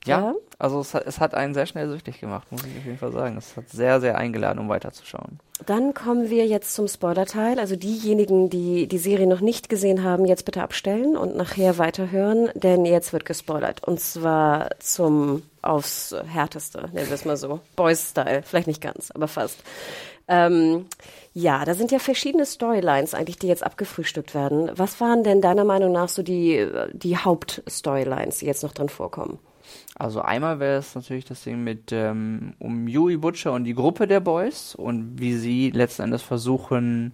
[0.07, 2.85] Ja, ja, also es hat, es hat einen sehr schnell süchtig gemacht, muss ich auf
[2.85, 3.37] jeden Fall sagen.
[3.37, 5.39] Es hat sehr, sehr eingeladen, um weiterzuschauen.
[5.65, 7.59] Dann kommen wir jetzt zum Spoiler-Teil.
[7.59, 12.49] Also diejenigen, die die Serie noch nicht gesehen haben, jetzt bitte abstellen und nachher weiterhören,
[12.55, 13.83] denn jetzt wird gespoilert.
[13.83, 17.59] Und zwar zum aufs Härteste, nennen wir es mal so.
[17.75, 18.43] Boys-Style.
[18.43, 19.59] Vielleicht nicht ganz, aber fast.
[20.27, 20.85] Ähm,
[21.33, 24.71] ja, da sind ja verschiedene Storylines eigentlich, die jetzt abgefrühstückt werden.
[24.75, 29.39] Was waren denn deiner Meinung nach so die, die Hauptstorylines, die jetzt noch drin vorkommen?
[29.95, 34.07] Also einmal wäre es natürlich das Ding mit ähm, um Yui Butcher und die Gruppe
[34.07, 37.13] der Boys und wie sie letzten Endes versuchen,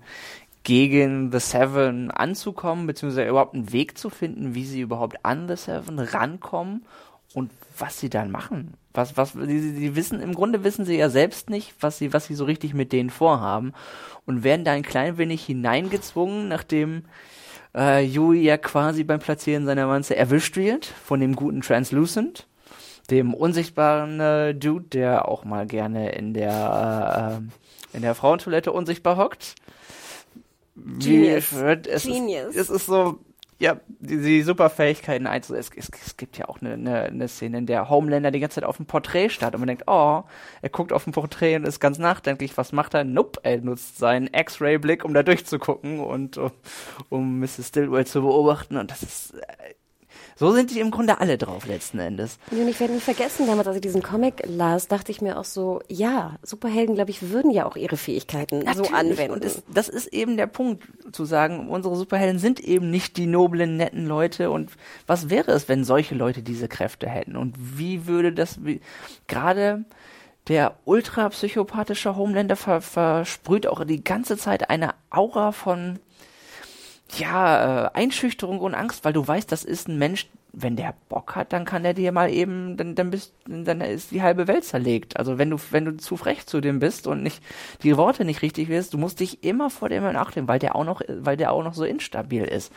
[0.64, 5.58] gegen The Seven anzukommen, beziehungsweise überhaupt einen Weg zu finden, wie sie überhaupt an The
[5.58, 6.86] Seven rankommen
[7.34, 8.76] und was sie dann machen.
[8.94, 12.28] Was, was, die, die wissen, im Grunde wissen sie ja selbst nicht, was sie, was
[12.28, 13.74] sie so richtig mit denen vorhaben
[14.26, 17.04] und werden da ein klein wenig hineingezwungen, nachdem
[17.76, 22.48] äh, Yui ja quasi beim Platzieren seiner Wanze erwischt wird von dem guten Translucent,
[23.10, 29.18] dem unsichtbaren äh, Dude, der auch mal gerne in der äh, in der Frauentoilette unsichtbar
[29.18, 29.56] hockt.
[30.76, 31.54] Genius.
[31.54, 32.56] Wie, es, Genius.
[32.56, 33.20] Ist, es ist so,
[33.60, 35.56] ja, die, die Superfähigkeiten einzu.
[35.56, 38.56] Es, es, es gibt ja auch eine, eine, eine Szene, in der Homelander die ganze
[38.56, 40.24] Zeit auf dem Porträt starrt und man denkt, oh,
[40.62, 42.58] er guckt auf dem Porträt und ist ganz nachdenklich.
[42.58, 43.04] Was macht er?
[43.04, 46.52] Nope, er nutzt seinen X-Ray-Blick, um da durchzugucken und um,
[47.10, 47.70] um Mrs.
[47.70, 48.78] Stillwell zu beobachten.
[48.78, 49.73] Und das ist äh,
[50.36, 52.38] so sind die im Grunde alle drauf letzten Endes.
[52.52, 55.46] Und ich werde nie vergessen, damals, als ich diesen Comic las, dachte ich mir auch
[55.46, 58.90] so, ja, Superhelden, glaube ich, würden ja auch ihre Fähigkeiten Natürlich.
[58.90, 59.34] so anwenden.
[59.34, 63.28] Und es, das ist eben der Punkt, zu sagen, unsere Superhelden sind eben nicht die
[63.28, 64.52] noblen, netten Leute.
[64.52, 64.72] Und
[65.08, 67.36] was wäre es, wenn solche Leute diese Kräfte hätten?
[67.38, 68.60] Und wie würde das,
[69.28, 69.86] gerade
[70.48, 76.00] der ultrapsychopathische Homelander ver versprüht auch die ganze Zeit eine Aura von
[77.20, 81.36] ja, äh, Einschüchterung und Angst, weil du weißt, das ist ein Mensch, wenn der Bock
[81.36, 84.64] hat, dann kann er dir mal eben, dann, dann bist, dann ist die halbe Welt
[84.64, 85.18] zerlegt.
[85.18, 87.44] Also wenn du, wenn du zu frech zu dem bist und nicht,
[87.82, 90.84] die Worte nicht richtig wirst, du musst dich immer vor dem nachdenken, weil der auch
[90.86, 92.72] noch, weil der auch noch so instabil ist.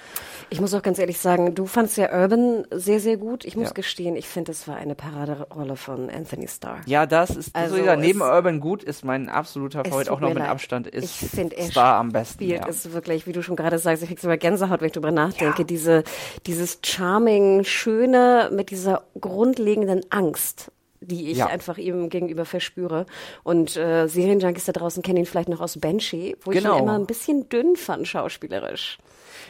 [0.49, 3.45] Ich muss auch ganz ehrlich sagen, du fandst ja Urban sehr, sehr gut.
[3.45, 3.75] Ich muss ja.
[3.75, 6.81] gestehen, ich finde, es war eine Paraderolle von Anthony Starr.
[6.87, 10.39] Ja, das ist, also sogar neben Urban gut ist mein absoluter Favorit, auch noch mit
[10.39, 10.49] leid.
[10.49, 12.45] Abstand ist ich find, er Star am besten.
[12.45, 12.69] Spielt ja.
[12.69, 15.63] ist wirklich, wie du schon gerade sagst, ich krieg sogar Gänsehaut, wenn ich drüber nachdenke,
[15.63, 15.65] ja.
[15.65, 16.05] diese,
[16.47, 21.47] dieses charming, Schöne mit dieser grundlegenden Angst die ich ja.
[21.47, 23.07] einfach ihm gegenüber verspüre.
[23.45, 26.51] Und äh, Serienjunkies da draußen kennen ihn vielleicht noch aus Banshee, wo genau.
[26.51, 26.79] ich ihn genau.
[26.83, 28.99] immer ein bisschen dünn fand, schauspielerisch.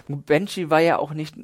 [0.09, 1.35] Banshee war ja auch nicht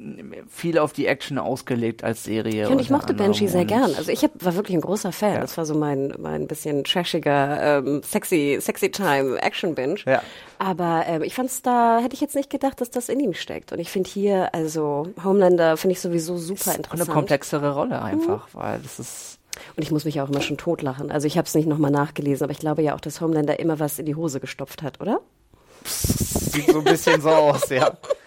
[0.47, 2.69] viel auf die Action ausgelegt als Serie.
[2.69, 3.93] und ich mochte Banshee sehr gern.
[3.95, 5.35] Also ich hab, war wirklich ein großer Fan.
[5.35, 5.39] Ja.
[5.41, 9.99] Das war so mein, mein bisschen trashiger, ähm, sexy, sexy time Action Binge.
[10.05, 10.21] Ja.
[10.59, 13.71] Aber ähm, ich fand's da, hätte ich jetzt nicht gedacht, dass das in ihm steckt.
[13.71, 17.09] Und ich finde hier, also Homelander finde ich sowieso super ist interessant.
[17.09, 18.59] Eine komplexere Rolle einfach, mhm.
[18.59, 19.39] weil das ist
[19.75, 21.11] und ich muss mich auch immer schon totlachen.
[21.11, 23.79] Also ich habe es nicht nochmal nachgelesen, aber ich glaube ja auch, dass Homelander immer
[23.79, 25.21] was in die Hose gestopft hat, oder?
[25.85, 27.91] Sieht so ein bisschen so aus, ja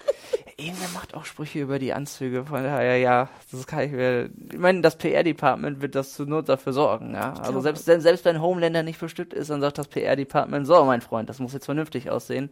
[0.59, 2.47] irgendwer macht auch Sprüche über die Anzüge.
[2.47, 4.31] Von daher, ja, das kann ich mir.
[4.51, 7.35] Ich meine, das PR-Department wird das zur Not dafür sorgen, ja.
[7.35, 11.29] Also selbst, selbst wenn Homelander nicht bestückt ist, dann sagt das PR-Department, so, mein Freund,
[11.29, 12.51] das muss jetzt vernünftig aussehen.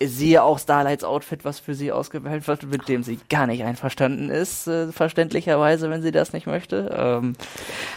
[0.00, 4.30] Siehe auch Starlights Outfit, was für sie ausgewählt wird, mit dem sie gar nicht einverstanden
[4.30, 6.94] ist, äh, verständlicherweise, wenn sie das nicht möchte.
[6.96, 7.34] Ähm,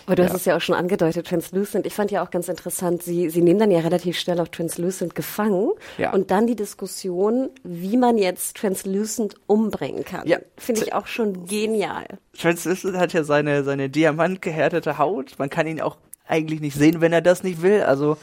[0.07, 0.29] Aber du ja.
[0.29, 1.85] hast es ja auch schon angedeutet, Translucent.
[1.85, 5.13] Ich fand ja auch ganz interessant, sie, sie nehmen dann ja relativ schnell auch Translucent
[5.13, 6.11] gefangen ja.
[6.11, 10.27] und dann die Diskussion, wie man jetzt Translucent Translucent umbringen kann.
[10.27, 10.37] Ja.
[10.57, 12.05] Finde ich auch schon genial.
[12.37, 15.35] Translucent hat ja seine, seine diamantgehärtete Haut.
[15.37, 17.83] Man kann ihn auch eigentlich nicht sehen, wenn er das nicht will.
[17.83, 18.17] Also,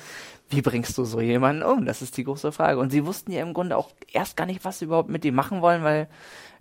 [0.51, 1.87] wie bringst du so jemanden um?
[1.87, 2.79] Das ist die große Frage.
[2.79, 5.35] Und sie wussten ja im Grunde auch erst gar nicht, was sie überhaupt mit ihm
[5.35, 6.09] machen wollen, weil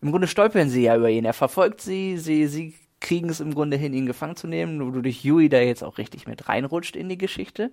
[0.02, 1.26] im Grunde stolpern sie ja über ihn.
[1.26, 5.24] Er verfolgt sie, sie, sie kriegen es im Grunde hin, ihn gefangen zu nehmen, wodurch
[5.24, 7.72] Yui da jetzt auch richtig mit reinrutscht in die Geschichte.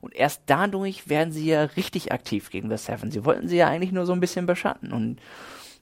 [0.00, 3.10] Und erst dadurch werden sie ja richtig aktiv gegen The Seven.
[3.12, 4.92] Sie wollten sie ja eigentlich nur so ein bisschen beschatten.
[4.92, 5.20] Und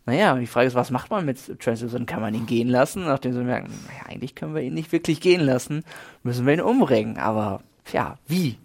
[0.06, 2.06] naja, die Frage ist, was macht man mit Translucent?
[2.06, 3.04] Kann man ihn gehen lassen?
[3.04, 5.84] Nachdem sie merken, naja, eigentlich können wir ihn nicht wirklich gehen lassen,
[6.22, 7.18] müssen wir ihn umbringen.
[7.18, 8.56] Aber, ja, wie?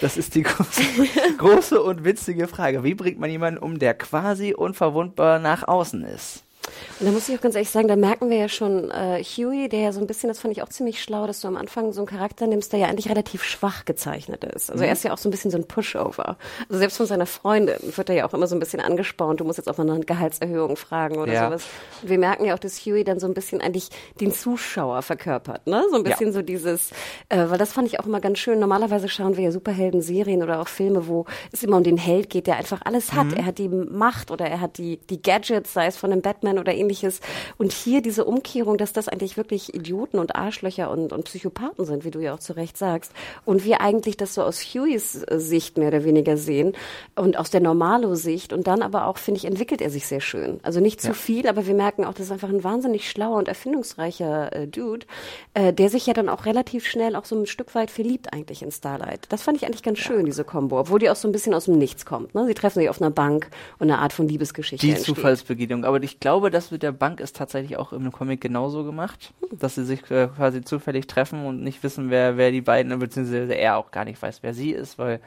[0.00, 0.82] Das ist die große,
[1.38, 2.84] große und witzige Frage.
[2.84, 6.45] Wie bringt man jemanden um, der quasi unverwundbar nach außen ist?
[7.00, 9.68] Und da muss ich auch ganz ehrlich sagen, da merken wir ja schon äh, Huey,
[9.68, 11.92] der ja so ein bisschen, das fand ich auch ziemlich schlau, dass du am Anfang
[11.92, 14.70] so einen Charakter nimmst, der ja eigentlich relativ schwach gezeichnet ist.
[14.70, 14.88] Also mhm.
[14.88, 16.36] er ist ja auch so ein bisschen so ein Pushover.
[16.68, 19.44] Also selbst von seiner Freundin wird er ja auch immer so ein bisschen angespornt, du
[19.44, 21.46] musst jetzt auch mal eine Gehaltserhöhung fragen oder ja.
[21.46, 21.64] sowas.
[22.02, 25.66] Und wir merken ja auch, dass Huey dann so ein bisschen eigentlich den Zuschauer verkörpert,
[25.66, 25.84] ne?
[25.90, 26.32] So ein bisschen ja.
[26.32, 26.90] so dieses,
[27.28, 28.58] äh, weil das fand ich auch immer ganz schön.
[28.58, 32.46] Normalerweise schauen wir ja Superhelden-Serien oder auch Filme, wo es immer um den Held geht,
[32.46, 33.26] der einfach alles hat.
[33.26, 33.34] Mhm.
[33.34, 36.55] Er hat die Macht oder er hat die, die Gadgets, sei es von einem Batman
[36.58, 37.20] oder ähnliches.
[37.58, 42.04] Und hier diese Umkehrung, dass das eigentlich wirklich Idioten und Arschlöcher und, und Psychopathen sind,
[42.04, 43.12] wie du ja auch zu Recht sagst.
[43.44, 46.74] Und wir eigentlich das so aus Hueys äh, Sicht mehr oder weniger sehen
[47.14, 48.52] und aus der Normalo-Sicht.
[48.52, 50.60] Und dann aber auch, finde ich, entwickelt er sich sehr schön.
[50.62, 51.14] Also nicht zu ja.
[51.14, 55.06] viel, aber wir merken auch, das ist einfach ein wahnsinnig schlauer und erfindungsreicher äh, Dude,
[55.54, 58.62] äh, der sich ja dann auch relativ schnell auch so ein Stück weit verliebt eigentlich
[58.62, 59.26] in Starlight.
[59.28, 61.66] Das fand ich eigentlich ganz schön, diese Kombo, obwohl die auch so ein bisschen aus
[61.66, 62.34] dem Nichts kommt.
[62.34, 62.46] Ne?
[62.46, 65.14] Sie treffen sich auf einer Bank und eine Art von Liebesgeschichte Die entsteht.
[65.14, 65.84] Zufallsbegegnung.
[65.84, 69.74] Aber ich glaube, das mit der Bank ist tatsächlich auch im Comic genauso gemacht, dass
[69.74, 73.76] sie sich äh, quasi zufällig treffen und nicht wissen, wer, wer die beiden, beziehungsweise er
[73.76, 75.20] auch gar nicht weiß, wer sie ist, weil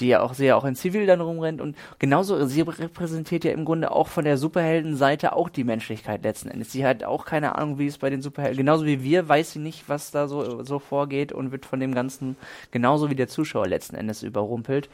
[0.00, 3.64] die ja auch sehr auch in Zivil dann rumrennt und genauso, sie repräsentiert ja im
[3.64, 6.72] Grunde auch von der Superheldenseite auch die Menschlichkeit letzten Endes.
[6.72, 9.58] Sie hat auch keine Ahnung, wie es bei den Superhelden, genauso wie wir, weiß sie
[9.58, 12.36] nicht, was da so, so vorgeht und wird von dem Ganzen
[12.70, 14.88] genauso wie der Zuschauer letzten Endes überrumpelt.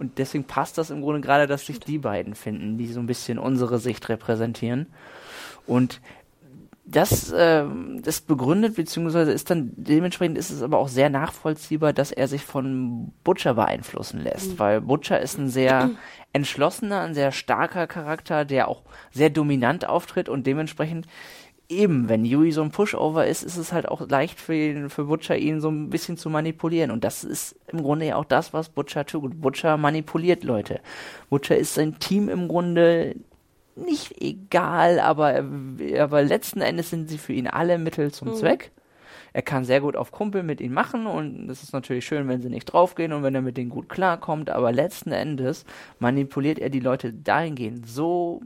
[0.00, 3.06] Und deswegen passt das im Grunde gerade, dass sich die beiden finden, die so ein
[3.06, 4.86] bisschen unsere Sicht repräsentieren.
[5.66, 6.00] Und
[6.86, 7.64] das, äh,
[8.02, 12.42] das begründet, beziehungsweise ist dann, dementsprechend ist es aber auch sehr nachvollziehbar, dass er sich
[12.42, 14.58] von Butcher beeinflussen lässt, mhm.
[14.58, 15.90] weil Butcher ist ein sehr
[16.32, 18.82] entschlossener, ein sehr starker Charakter, der auch
[19.12, 21.06] sehr dominant auftritt und dementsprechend
[21.70, 25.04] eben, wenn Yui so ein Pushover ist, ist es halt auch leicht für, ihn, für
[25.04, 26.90] Butcher, ihn so ein bisschen zu manipulieren.
[26.90, 29.40] Und das ist im Grunde ja auch das, was Butcher tut.
[29.40, 30.80] Butcher manipuliert Leute.
[31.30, 33.14] Butcher ist sein Team im Grunde
[33.76, 35.44] nicht egal, aber,
[35.98, 38.34] aber letzten Endes sind sie für ihn alle Mittel zum mhm.
[38.34, 38.72] Zweck.
[39.32, 42.42] Er kann sehr gut auf Kumpel mit ihnen machen und es ist natürlich schön, wenn
[42.42, 45.64] sie nicht draufgehen und wenn er mit denen gut klarkommt, aber letzten Endes
[46.00, 48.42] manipuliert er die Leute dahingehend so,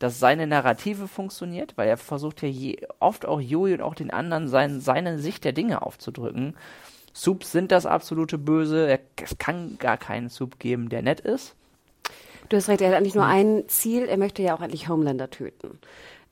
[0.00, 4.10] dass seine Narrative funktioniert, weil er versucht ja je, oft auch Joey und auch den
[4.10, 6.56] anderen sein, seine Sicht der Dinge aufzudrücken.
[7.12, 11.54] Subs sind das absolute Böse, er, es kann gar keinen Sub geben, der nett ist.
[12.48, 15.30] Du hast recht, er hat eigentlich nur ein Ziel, er möchte ja auch eigentlich Homelander
[15.30, 15.78] töten.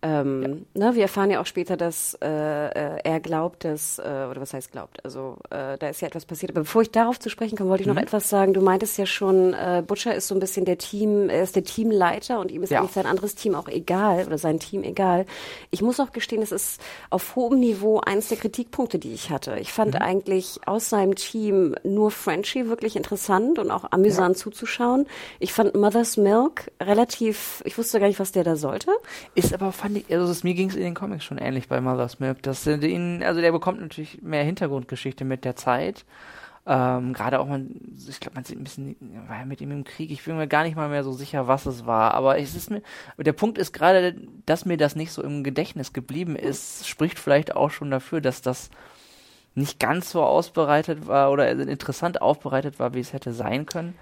[0.00, 0.86] Ähm, ja.
[0.86, 4.54] ne, wir erfahren ja auch später, dass äh, äh, er glaubt, dass, äh, oder was
[4.54, 6.52] heißt glaubt, also äh, da ist ja etwas passiert.
[6.52, 7.96] Aber bevor ich darauf zu sprechen komme, wollte ich mhm.
[7.96, 8.52] noch etwas sagen.
[8.52, 11.64] Du meintest ja schon, äh, Butcher ist so ein bisschen der Team, er ist der
[11.64, 12.78] Teamleiter und ihm ist ja.
[12.78, 15.26] eigentlich sein anderes Team auch egal oder sein Team egal.
[15.72, 16.80] Ich muss auch gestehen, es ist
[17.10, 19.58] auf hohem Niveau eins der Kritikpunkte, die ich hatte.
[19.58, 20.02] Ich fand mhm.
[20.02, 24.42] eigentlich aus seinem Team nur Frenchie wirklich interessant und auch amüsant ja.
[24.44, 25.06] zuzuschauen.
[25.40, 28.92] Ich fand Mother's Milk relativ, ich wusste gar nicht, was der da sollte.
[29.34, 31.80] Ist aber fand ich, also das, mir ging es in den Comics schon ähnlich bei
[31.80, 32.42] Mother's Milk.
[32.42, 36.04] Dass ihn, also der bekommt natürlich mehr Hintergrundgeschichte mit der Zeit.
[36.66, 37.70] Ähm, Gerade auch man,
[38.06, 38.96] ich glaube, man sieht ein bisschen,
[39.28, 40.10] war ja mit ihm im Krieg.
[40.10, 42.12] Ich bin mir gar nicht mal mehr so sicher, was es war.
[42.12, 42.82] Aber es ist mir,
[43.16, 47.56] der Punkt ist gerade, dass mir das nicht so im Gedächtnis geblieben ist, spricht vielleicht
[47.56, 48.68] auch schon dafür, dass das
[49.54, 53.94] nicht ganz so ausbereitet war oder interessant aufbereitet war, wie es hätte sein können.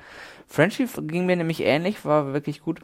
[0.49, 2.81] Friendship ging mir nämlich ähnlich, war wirklich gut.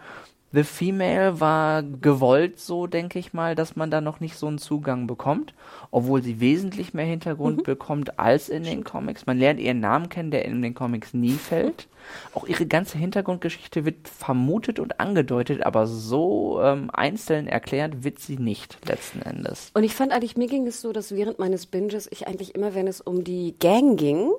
[0.52, 4.58] The Female war gewollt so, denke ich mal, dass man da noch nicht so einen
[4.58, 5.54] Zugang bekommt,
[5.90, 7.62] obwohl sie wesentlich mehr Hintergrund mhm.
[7.62, 9.24] bekommt als in den Comics.
[9.26, 11.88] Man lernt ihren Namen kennen, der in den Comics nie fällt.
[12.34, 18.36] Auch ihre ganze Hintergrundgeschichte wird vermutet und angedeutet, aber so ähm, einzeln erklärt wird sie
[18.36, 19.70] nicht letzten Endes.
[19.72, 22.74] Und ich fand eigentlich, mir ging es so, dass während meines Binges ich eigentlich immer,
[22.74, 24.30] wenn es um die Gang ging,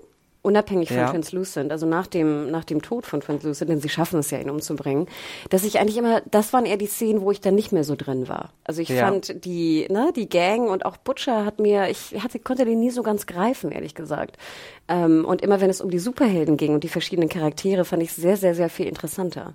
[0.43, 1.10] unabhängig von ja.
[1.10, 4.49] Translucent, also nach dem, nach dem Tod von Translucent, denn sie schaffen es ja, ihn
[4.49, 5.08] umzubringen,
[5.49, 7.95] dass ich eigentlich immer, das waren eher die Szenen, wo ich dann nicht mehr so
[7.95, 8.51] drin war.
[8.65, 9.06] Also ich ja.
[9.06, 12.91] fand die, ne, die Gang und auch Butcher hat mir, ich hatte, konnte den nie
[12.91, 14.38] so ganz greifen, ehrlich gesagt.
[14.89, 18.12] Ähm, und immer wenn es um die Superhelden ging und die verschiedenen Charaktere, fand ich
[18.12, 19.53] sehr, sehr, sehr viel interessanter.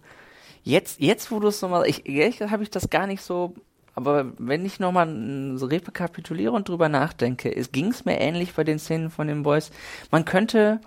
[0.65, 3.53] Jetzt, jetzt, wo du es nochmal, ich, ehrlich habe ich das gar nicht so
[3.95, 8.65] aber wenn ich nochmal so rekapituliere und drüber nachdenke, es ging es mir ähnlich bei
[8.65, 9.71] den Szenen von den Boys.
[10.11, 10.81] Man könnte,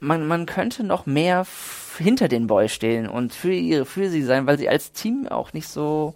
[0.00, 1.46] man, man könnte noch mehr
[1.98, 5.52] hinter den Boys stehen und für ihre, für sie sein, weil sie als Team auch
[5.52, 6.14] nicht so,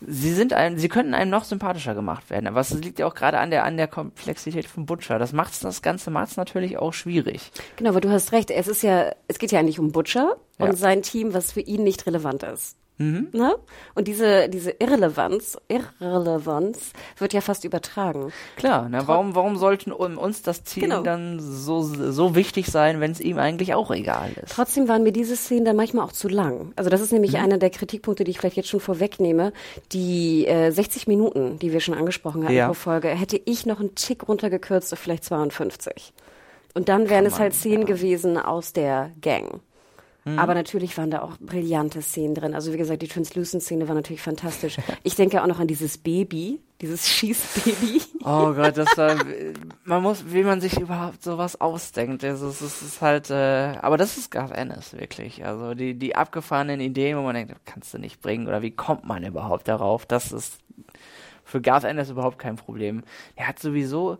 [0.00, 2.46] sie sind einem, sie könnten einem noch sympathischer gemacht werden.
[2.46, 5.18] Aber es liegt ja auch gerade an der, an der Komplexität von Butcher.
[5.18, 7.50] Das macht das Ganze macht's natürlich auch schwierig.
[7.76, 8.50] Genau, aber du hast recht.
[8.50, 10.66] Es ist ja, es geht ja eigentlich um Butcher ja.
[10.66, 12.77] und sein Team, was für ihn nicht relevant ist.
[12.98, 13.28] Mhm.
[13.32, 13.54] Ne?
[13.94, 18.32] Und diese, diese Irrelevanz, Irrelevanz wird ja fast übertragen.
[18.56, 19.02] Klar, ne?
[19.06, 21.02] warum, warum sollten uns das Ziel genau.
[21.02, 24.52] dann so, so wichtig sein, wenn es ihm eigentlich auch egal ist?
[24.52, 26.72] Trotzdem waren mir diese Szenen dann manchmal auch zu lang.
[26.76, 27.44] Also das ist nämlich mhm.
[27.44, 29.52] einer der Kritikpunkte, die ich vielleicht jetzt schon vorwegnehme.
[29.92, 32.66] Die äh, 60 Minuten, die wir schon angesprochen hatten ja.
[32.66, 36.12] pro Folge, hätte ich noch einen Tick runtergekürzt auf vielleicht 52.
[36.74, 37.86] Und dann wären es halt Szenen ja.
[37.86, 39.60] gewesen aus der Gang.
[40.32, 40.38] Mhm.
[40.38, 42.54] Aber natürlich waren da auch brillante Szenen drin.
[42.54, 44.76] Also wie gesagt, die Translucent-Szene war natürlich fantastisch.
[45.04, 48.02] Ich denke auch noch an dieses Baby, dieses Schießbaby.
[48.24, 49.16] Oh Gott, das war,
[49.84, 52.22] man muss, wie man sich überhaupt sowas ausdenkt.
[52.24, 55.44] Es ist, es ist halt, äh, aber das ist Garth Ennis, wirklich.
[55.44, 59.04] Also die, die abgefahrenen Ideen, wo man denkt, kannst du nicht bringen oder wie kommt
[59.04, 60.04] man überhaupt darauf?
[60.04, 60.58] Das ist
[61.44, 63.02] für Garth Ennis überhaupt kein Problem.
[63.34, 64.18] Er hat sowieso,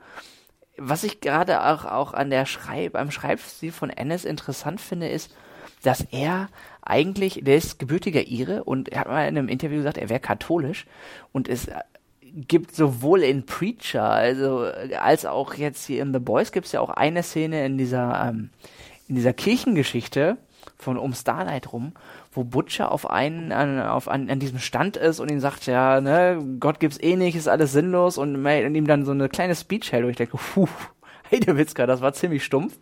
[0.78, 5.34] was ich gerade auch, auch an der Schreib, am Schreibstil von Ennis interessant finde, ist,
[5.82, 6.48] dass er
[6.82, 10.20] eigentlich, der ist gebürtiger Ire und er hat mal in einem Interview gesagt, er wäre
[10.20, 10.86] katholisch
[11.32, 11.68] und es
[12.32, 16.80] gibt sowohl in Preacher, also als auch jetzt hier in The Boys gibt es ja
[16.80, 18.50] auch eine Szene in dieser ähm,
[19.08, 20.36] in dieser Kirchengeschichte
[20.76, 21.92] von um Starlight rum,
[22.32, 26.00] wo Butcher auf einen an, auf an, an diesem Stand ist und ihm sagt, ja,
[26.00, 29.56] ne, Gott gibt's eh nicht, ist alles sinnlos und, und ihm dann so eine kleine
[29.56, 30.68] Speech hält und ich denke, puh,
[31.32, 32.78] Heidewitzka, das war ziemlich stumpf.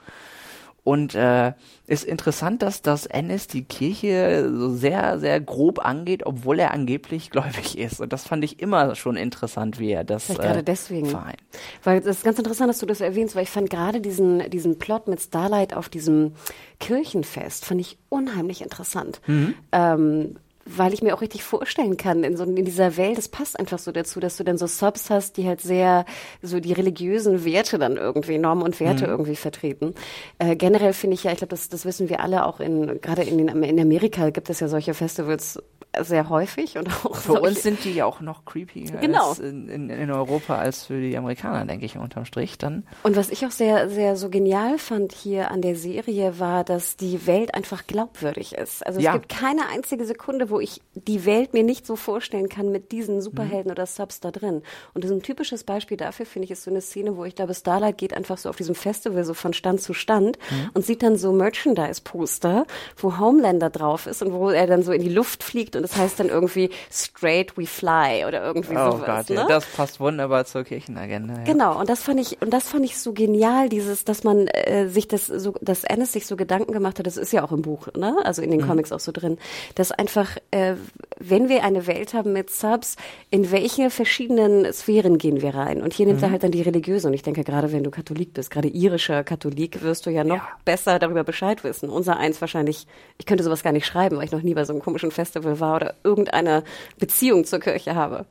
[0.87, 1.53] Und äh,
[1.89, 7.31] ist interessant, dass das Ennis die Kirche so sehr, sehr grob angeht, obwohl er angeblich
[7.33, 8.01] gläubig ist.
[8.01, 11.07] Und das fand ich immer schon interessant, wie er das Vielleicht äh, gerade deswegen.
[11.07, 11.41] Vereint.
[11.83, 14.79] Weil es ist ganz interessant, dass du das erwähnst, weil ich fand gerade diesen, diesen
[14.79, 16.35] Plot mit Starlight auf diesem
[16.79, 19.21] Kirchenfest, fand ich unheimlich interessant.
[19.27, 19.55] Mhm.
[19.73, 23.59] Ähm, weil ich mir auch richtig vorstellen kann, in so in dieser Welt, das passt
[23.59, 26.05] einfach so dazu, dass du dann so Subs hast, die halt sehr
[26.43, 29.11] so die religiösen Werte dann irgendwie, Normen und Werte mhm.
[29.11, 29.95] irgendwie vertreten.
[30.39, 33.23] Äh, generell finde ich ja, ich glaube, das, das wissen wir alle auch in, gerade
[33.23, 35.63] in, in Amerika gibt es ja solche Festivals
[36.03, 39.33] sehr häufig und auch für uns sind die ja auch noch creepy genau.
[39.35, 42.87] in, in, in, Europa als für die Amerikaner, denke ich, unterm Strich dann.
[43.03, 46.97] Und was ich auch sehr, sehr so genial fand hier an der Serie war, dass
[46.97, 48.87] die Welt einfach glaubwürdig ist.
[48.87, 49.13] Also es ja.
[49.13, 53.21] gibt keine einzige Sekunde, wo ich die Welt mir nicht so vorstellen kann mit diesen
[53.21, 53.73] Superhelden mhm.
[53.73, 54.63] oder Subs da drin.
[54.95, 57.35] Und das ist ein typisches Beispiel dafür, finde ich, ist so eine Szene, wo ich
[57.35, 60.71] glaube, Starlight geht einfach so auf diesem Festival so von Stand zu Stand mhm.
[60.75, 65.03] und sieht dann so Merchandise-Poster, wo Homelander drauf ist und wo er dann so in
[65.03, 69.27] die Luft fliegt und das heißt dann irgendwie Straight We Fly oder irgendwie oh sowas.
[69.27, 69.37] Gott, ne?
[69.37, 71.35] ja, das passt wunderbar zur Kirchenagenda.
[71.39, 71.45] Ja.
[71.45, 74.89] Genau, und das fand ich, und das fand ich so genial, dieses, dass man äh,
[74.89, 77.63] sich das so, dass Ennis sich so Gedanken gemacht hat, das ist ja auch im
[77.63, 78.17] Buch, ne?
[78.25, 78.67] Also in den mhm.
[78.67, 79.39] Comics auch so drin,
[79.77, 80.75] dass einfach, äh,
[81.19, 82.97] wenn wir eine Welt haben mit Subs,
[83.31, 85.83] in welche verschiedenen Sphären gehen wir rein?
[85.83, 86.25] Und hier nimmt mhm.
[86.25, 87.09] er halt dann die religiöse.
[87.09, 90.37] Und ich denke, gerade wenn du Katholik bist, gerade irischer Katholik, wirst du ja noch
[90.37, 90.49] ja.
[90.65, 91.89] besser darüber Bescheid wissen.
[91.89, 92.87] Unser eins wahrscheinlich,
[93.19, 95.61] ich könnte sowas gar nicht schreiben, weil ich noch nie bei so einem komischen Festival
[95.61, 96.65] war oder irgendeine
[96.99, 98.27] Beziehung zur Kirche habe.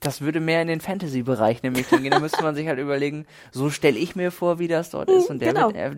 [0.00, 2.10] Das würde mehr in den Fantasy-Bereich nämlich gehen.
[2.10, 5.30] Da müsste man sich halt überlegen, so stelle ich mir vor, wie das dort ist.
[5.30, 5.68] Und der genau.
[5.68, 5.90] wird, er,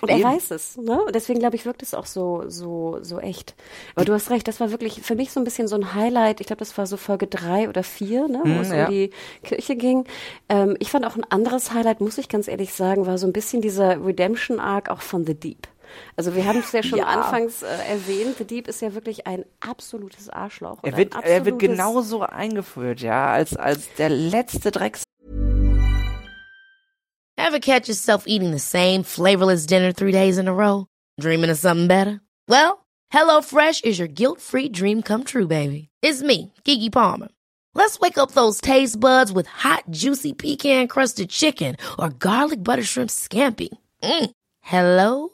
[0.00, 1.02] und er weiß es, ne?
[1.04, 3.54] Und deswegen glaube ich, wirkt es auch so, so, so echt.
[3.94, 6.40] Aber du hast recht, das war wirklich für mich so ein bisschen so ein Highlight.
[6.40, 8.40] Ich glaube, das war so Folge drei oder vier, ne?
[8.42, 8.86] Wo hm, es ja.
[8.86, 9.10] um die
[9.42, 10.04] Kirche ging.
[10.48, 13.32] Ähm, ich fand auch ein anderes Highlight, muss ich ganz ehrlich sagen, war so ein
[13.32, 15.68] bisschen dieser Redemption-Arc auch von The Deep.
[16.16, 17.06] Also wir haben es ja schon ja.
[17.06, 20.78] anfangs äh, erwähnt, The Deep ist ja wirklich ein absolutes Arschloch.
[20.82, 25.02] Er wird, absolutes er wird genauso eingeführt, ja, als, als der letzte Drecks.
[27.36, 30.86] Ever catch yourself eating the same flavorless dinner three days in a row?
[31.20, 32.20] Dreaming of something better?
[32.48, 35.88] Well, HelloFresh is your guilt-free dream come true, baby.
[36.02, 37.28] It's me, Kiki Palmer.
[37.74, 43.10] Let's wake up those taste buds with hot, juicy pecan-crusted chicken or garlic butter shrimp
[43.10, 43.68] scampi.
[44.02, 44.30] Mm.
[44.60, 45.33] Hello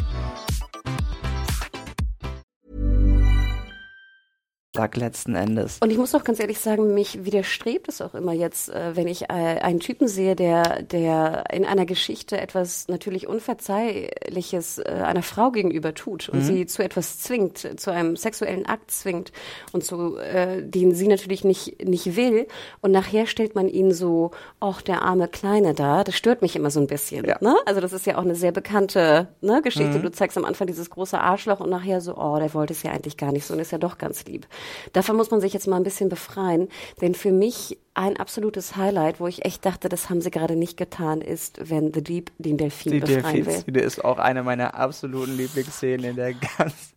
[4.73, 5.79] Tag letzten Endes.
[5.81, 9.05] Und ich muss auch ganz ehrlich sagen, mich widerstrebt es auch immer jetzt, äh, wenn
[9.05, 15.23] ich äh, einen Typen sehe, der, der in einer Geschichte etwas natürlich Unverzeihliches äh, einer
[15.23, 16.43] Frau gegenüber tut und mhm.
[16.43, 19.33] sie zu etwas zwingt, zu einem sexuellen Akt zwingt
[19.73, 22.47] und so, äh, den sie natürlich nicht, nicht will.
[22.79, 24.31] Und nachher stellt man ihn so,
[24.61, 27.25] ach, der arme Kleine da, das stört mich immer so ein bisschen.
[27.25, 27.37] Ja.
[27.41, 27.57] Ne?
[27.65, 29.97] Also das ist ja auch eine sehr bekannte ne, Geschichte.
[29.97, 30.03] Mhm.
[30.03, 32.91] Du zeigst am Anfang dieses große Arschloch und nachher so, oh, der wollte es ja
[32.91, 34.47] eigentlich gar nicht so und ist ja doch ganz lieb.
[34.93, 36.69] Davon muss man sich jetzt mal ein bisschen befreien,
[37.01, 40.77] denn für mich ein absolutes Highlight, wo ich echt dachte, das haben sie gerade nicht
[40.77, 43.81] getan, ist, wenn The Deep den Delfin Die befreien Delfin will.
[43.81, 46.95] ist auch eine meiner absoluten Lieblingsszenen in der ganzen.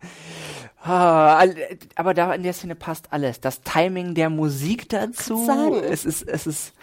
[0.83, 1.43] Ah,
[1.95, 3.41] aber da in der Szene passt alles.
[3.41, 5.49] Das Timing der Musik dazu.
[5.83, 6.75] Es ist, es ist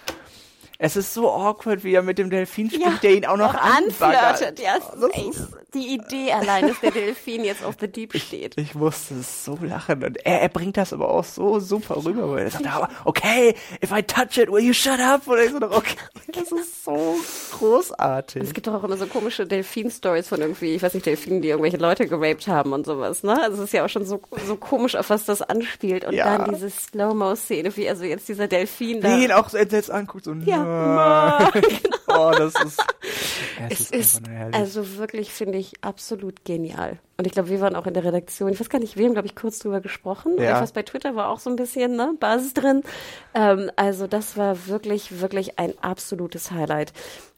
[0.84, 3.54] Es ist so awkward, wie er mit dem Delfin spielt, Ja, der ihn auch noch
[3.54, 4.60] anflirtet.
[4.60, 4.80] Ja,
[5.13, 5.32] ey,
[5.75, 8.58] die Idee allein, dass der Delfin jetzt auf The Deep steht.
[8.58, 12.46] Ich musste so lachen und er, er bringt das aber auch so super rüber, weil
[12.46, 13.54] er sagt, aber, okay,
[13.84, 15.27] if I touch it, will you shut up?
[15.27, 15.96] Und ich so, okay,
[16.34, 17.15] das ist so
[17.60, 18.42] großartig.
[18.42, 21.50] Es gibt doch auch immer so komische Delfin-Stories von irgendwie, ich weiß nicht, Delfinen, die
[21.50, 23.40] irgendwelche Leute geraped haben und sowas, ne?
[23.40, 26.06] Also es ist ja auch schon so, so komisch, auf was das anspielt.
[26.06, 26.38] Und Ja.
[26.40, 29.15] dann diese Slow-Mo-Szene, wie also jetzt dieser Delfin da.
[29.15, 30.71] Wie ihn auch so entsetzt anguckt, so, Ja,
[32.08, 32.80] Oh, das ist,
[33.60, 34.56] ja, Es ist herrlich.
[34.56, 37.00] also wirklich, finde ich, absolut genial.
[37.22, 39.13] Und ich glaube, wir waren auch in der Redaktion, ich weiß gar nicht, wir haben,
[39.13, 40.40] glaube ich, kurz drüber gesprochen.
[40.40, 40.56] Ja.
[40.56, 42.82] Ich weiß, bei Twitter war auch so ein bisschen ne, Basis drin.
[43.36, 46.94] Ähm, also das war wirklich, wirklich ein absolutes Highlight.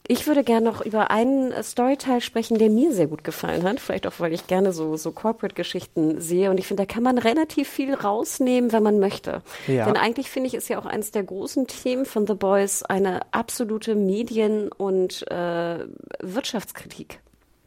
[0.08, 3.82] Ich würde gerne noch über einen Storyteil sprechen, der mir sehr gut gefallen hat.
[3.82, 6.50] Vielleicht auch, weil ich gerne so, so Corporate-Geschichten sehe.
[6.50, 9.42] Und ich finde, da kann man relativ viel rausnehmen, wenn man möchte.
[9.68, 9.84] Ja.
[9.84, 13.20] Denn eigentlich finde ich, ist ja auch eines der großen Themen von The Boys eine
[13.32, 15.80] absolute Medien- und äh,
[16.22, 17.20] Wirtschaftskritik.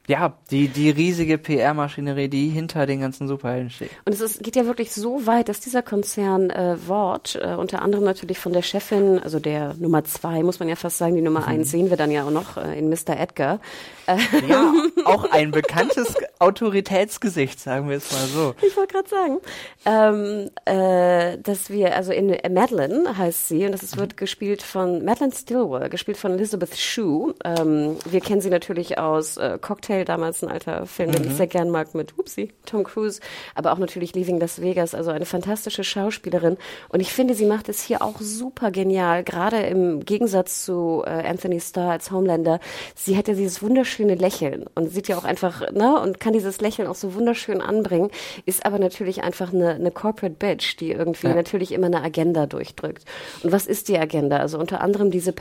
[0.09, 3.91] Ja, die, die riesige PR-Maschinerie, die hinter den ganzen Superhelden steht.
[4.05, 7.83] Und es ist, geht ja wirklich so weit, dass dieser Konzern äh, Wort, äh, unter
[7.83, 11.23] anderem natürlich von der Chefin, also der Nummer zwei, muss man ja fast sagen, die
[11.23, 11.47] Nummer Mhm.
[11.49, 13.19] eins sehen wir dann ja auch noch äh, in Mr.
[13.19, 13.61] Edgar.
[14.07, 14.17] Äh,
[14.49, 14.73] Ja,
[15.05, 18.55] auch ein bekanntes Autoritätsgesicht, sagen wir es mal so.
[18.67, 19.39] Ich wollte gerade sagen,
[19.85, 24.63] ähm, äh, dass wir, also in äh, Madeline heißt sie, und das ist, wird gespielt
[24.63, 27.35] von Madeline Stillwell, gespielt von Elizabeth Shue.
[27.45, 31.47] Ähm, wir kennen sie natürlich aus äh, Cocktail, damals ein alter Film, den ich sehr
[31.47, 33.21] gern mag mit Upsi, Tom Cruise,
[33.55, 36.57] aber auch natürlich Leaving Las Vegas, also eine fantastische Schauspielerin.
[36.89, 41.11] Und ich finde, sie macht es hier auch super genial, gerade im Gegensatz zu äh,
[41.11, 42.61] Anthony Starr als Homelander.
[42.95, 46.61] Sie hat ja dieses wunderschöne Lächeln und sieht ja auch einfach, ne, und kann dieses
[46.61, 48.11] Lächeln auch so wunderschön anbringen,
[48.45, 51.35] ist aber natürlich einfach eine, eine Corporate Bitch, die irgendwie Ja.
[51.35, 53.05] natürlich immer eine Agenda durchdrückt.
[53.43, 54.39] Und was ist die Agenda?
[54.39, 55.33] Also unter anderem diese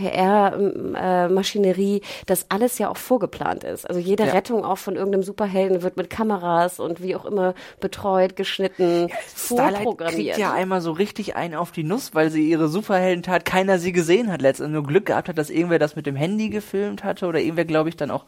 [0.96, 3.88] PR-Maschinerie, dass alles ja auch vorgeplant ist.
[3.88, 4.34] Also jede Ja.
[4.46, 9.84] Rettung auch von irgendeinem Superhelden wird mit Kameras und wie auch immer betreut, geschnitten, Starlight
[9.84, 10.36] vorprogrammiert.
[10.36, 13.92] kriegt ja einmal so richtig einen auf die Nuss, weil sie ihre Superheldentat, keiner sie
[13.92, 17.26] gesehen hat, letztendlich nur Glück gehabt hat, dass irgendwer das mit dem Handy gefilmt hatte
[17.26, 18.26] oder irgendwer, glaube ich, dann auch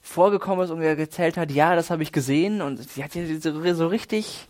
[0.00, 3.74] vorgekommen ist und gezählt hat, ja, das habe ich gesehen und sie hat ja so,
[3.74, 4.48] so richtig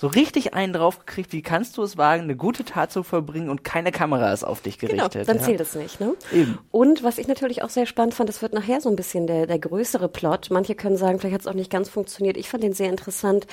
[0.00, 3.64] so richtig einen draufgekriegt, wie kannst du es wagen, eine gute Tat zu verbringen und
[3.64, 5.28] keine Kamera ist auf dich Genau, gerichtet.
[5.28, 5.42] dann ja.
[5.42, 6.00] zählt es nicht.
[6.00, 6.14] Ne?
[6.32, 6.58] Eben.
[6.70, 9.46] Und was ich natürlich auch sehr spannend fand, das wird nachher so ein bisschen der,
[9.46, 10.48] der größere Plot.
[10.50, 12.38] Manche können sagen, vielleicht hat es auch nicht ganz funktioniert.
[12.38, 13.46] Ich fand den sehr interessant.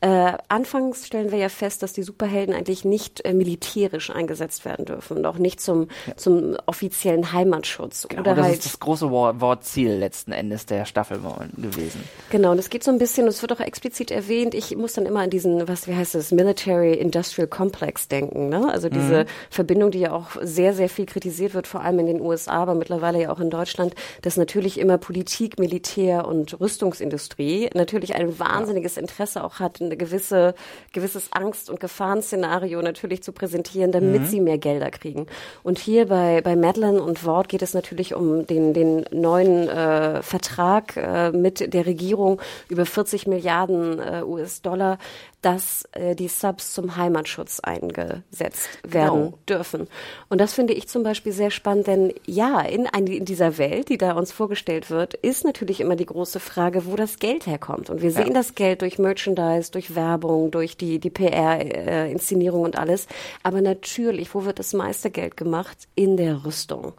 [0.00, 4.86] Äh, anfangs stellen wir ja fest, dass die Superhelden eigentlich nicht äh, militärisch eingesetzt werden
[4.86, 5.86] dürfen und auch nicht zum,
[6.16, 8.08] zum offiziellen Heimatschutz.
[8.08, 11.20] Genau, oder das halt ist das große Wor- Wortziel letzten Endes der Staffel
[11.56, 12.02] gewesen.
[12.30, 14.94] Genau, und es geht so ein bisschen, und es wird auch explizit erwähnt, ich muss
[14.94, 18.68] dann immer an diesen, was, wie heißt das, Military Industrial Complex denken, ne?
[18.72, 22.20] Also diese Verbindung, die ja auch sehr, sehr viel kritisiert wird, vor allem in den
[22.20, 28.14] USA, aber mittlerweile ja auch in Deutschland, dass natürlich immer Politik, Militär und Rüstungsindustrie natürlich
[28.14, 30.54] ein wahnsinniges Interesse auch hat, eine gewisse,
[30.92, 35.26] gewisses Angst- und Gefahrenszenario natürlich zu präsentieren, damit sie mehr Gelder kriegen.
[35.62, 40.22] Und hier bei, bei Madeline und Ward geht es natürlich um den, den neuen äh,
[40.22, 42.40] Vertrag äh, mit der Regierung
[42.70, 44.98] über 40 Milliarden äh, US-Dollar,
[45.42, 49.38] dass äh, die Subs zum Heimatschutz eingesetzt werden Genau.
[49.48, 49.88] dürfen.
[50.28, 53.88] Und das finde ich zum Beispiel sehr spannend, denn ja, in, ein, in dieser Welt,
[53.88, 57.90] die da uns vorgestellt wird, ist natürlich immer die große Frage, wo das Geld herkommt.
[57.90, 63.06] Und wir sehen das Geld durch Merchandise, durch Werbung, durch die, die PR-Inszenierung und alles.
[63.42, 65.88] Aber natürlich, wo wird das meiste Geld gemacht?
[65.94, 66.92] In der Rüstung.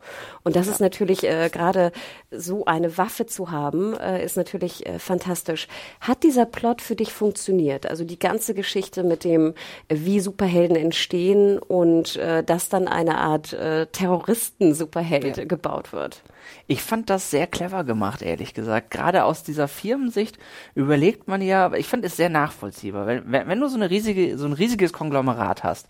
[0.44, 1.92] Und das ist natürlich äh, gerade
[2.38, 5.68] so eine Waffe zu haben, äh, ist natürlich äh, fantastisch.
[6.02, 7.86] Hat dieser Plot für dich funktioniert?
[7.86, 9.54] Also die ganze Geschichte mit dem,
[9.88, 16.24] äh, wie Superhelden entstehen und äh, dass dann eine Art äh, Terroristen-Superheld gebaut wird.
[16.68, 18.92] Ich fand das sehr clever gemacht, ehrlich gesagt.
[18.92, 20.38] Gerade aus dieser Firmensicht
[20.76, 23.08] überlegt man ja, ich fand es sehr nachvollziehbar.
[23.08, 25.88] Wenn, wenn, wenn du so eine riesige, so ein riesiges Konglomerat hast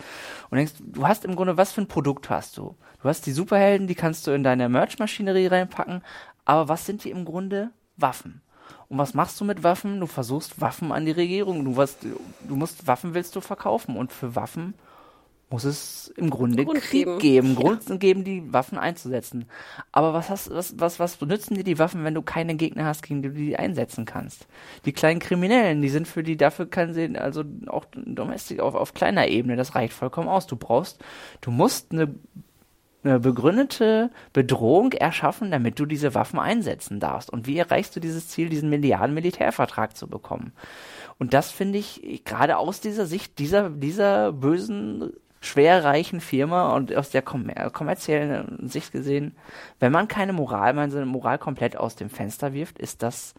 [0.49, 2.75] und denkst, du hast im Grunde, was für ein Produkt hast du?
[3.01, 6.01] Du hast die Superhelden, die kannst du in deine Merch-Maschinerie reinpacken,
[6.45, 7.71] aber was sind die im Grunde?
[7.97, 8.41] Waffen.
[8.89, 9.99] Und was machst du mit Waffen?
[9.99, 11.65] Du versuchst Waffen an die Regierung.
[11.65, 14.73] Du, was, du musst Waffen willst du verkaufen und für Waffen
[15.53, 17.19] muss es im Grunde Grund Krieg geben.
[17.19, 19.45] geben, Grund geben, die Waffen einzusetzen.
[19.91, 23.03] Aber was hast, was, was, was benutzen dir die Waffen, wenn du keine Gegner hast,
[23.03, 24.47] gegen die du die einsetzen kannst?
[24.85, 28.95] Die kleinen Kriminellen, die sind für die, dafür kann sie, also auch domestik auf, auf
[28.95, 30.47] kleiner Ebene, das reicht vollkommen aus.
[30.47, 31.03] Du brauchst,
[31.41, 32.15] du musst eine,
[33.03, 37.29] eine begründete Bedrohung erschaffen, damit du diese Waffen einsetzen darfst.
[37.29, 40.53] Und wie erreichst du dieses Ziel, diesen Milliarden Militärvertrag zu bekommen?
[41.19, 46.95] Und das finde ich, gerade aus dieser Sicht dieser, dieser bösen schwer reichen Firma und
[46.95, 49.35] aus der kommer kommerziellen Sicht gesehen,
[49.79, 53.33] wenn man keine Moral, man seine Moral komplett aus dem Fenster wirft, ist das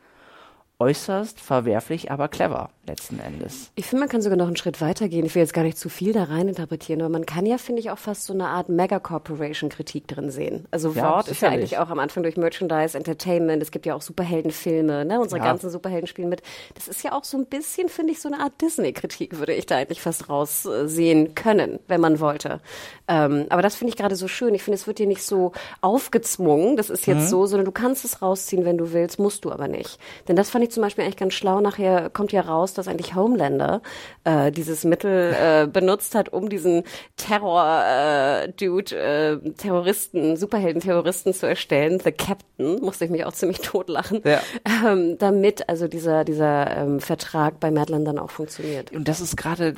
[0.80, 3.70] äußerst verwerflich, aber clever letzten Endes.
[3.76, 5.24] Ich finde, man kann sogar noch einen Schritt weiter gehen.
[5.24, 7.80] Ich will jetzt gar nicht zu viel da rein interpretieren, aber man kann ja, finde
[7.80, 10.66] ich, auch fast so eine Art Mega-Corporation-Kritik drin sehen.
[10.70, 13.94] Also Ja, Wort ist ja eigentlich auch am Anfang durch Merchandise, Entertainment, es gibt ja
[13.94, 15.20] auch Superheldenfilme, ne?
[15.20, 15.44] Unsere Ja.
[15.44, 16.42] ganzen Superhelden spielen mit.
[16.74, 19.64] Das ist ja auch so ein bisschen, finde ich, so eine Art Disney-Kritik, würde ich
[19.66, 22.60] da eigentlich fast raussehen können, wenn man wollte.
[23.08, 24.54] Ähm, aber das finde ich gerade so schön.
[24.54, 27.28] Ich finde, es wird dir nicht so aufgezwungen, das ist jetzt Mhm.
[27.28, 29.98] so, sondern du kannst es rausziehen, wenn du willst, musst du aber nicht.
[30.28, 31.60] Denn das fand ich zum Beispiel eigentlich ganz schlau.
[31.60, 33.82] Nachher kommt ja raus, dass eigentlich Homelander
[34.24, 36.84] äh, dieses Mittel äh, benutzt hat, um diesen
[37.16, 42.00] Terror-Dude, äh, Terroristen, Superhelden-Terroristen zu erstellen.
[42.00, 44.22] The Captain, musste ich mich auch ziemlich totlachen.
[44.24, 44.40] Ja.
[44.86, 48.92] Ähm, damit also dieser, dieser ähm, Vertrag bei Madeline dann auch funktioniert.
[48.92, 49.74] Und das ist gerade,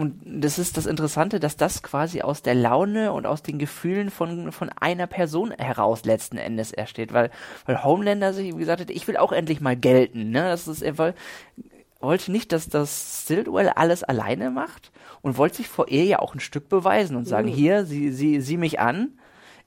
[0.00, 4.10] und das ist das Interessante, dass das quasi aus der Laune und aus den Gefühlen
[4.10, 7.30] von, von einer Person heraus letzten Endes ersteht, weil,
[7.66, 10.80] weil Homelander sich, wie gesagt hat, ich will auch endlich mal gelten, ne, das ist,
[10.80, 11.14] er woll,
[12.00, 14.90] wollte nicht, dass das Stillwell alles alleine macht
[15.20, 18.40] und wollte sich vor ihr ja auch ein Stück beweisen und sagen, hier, sie, sie,
[18.40, 19.18] sieh mich an,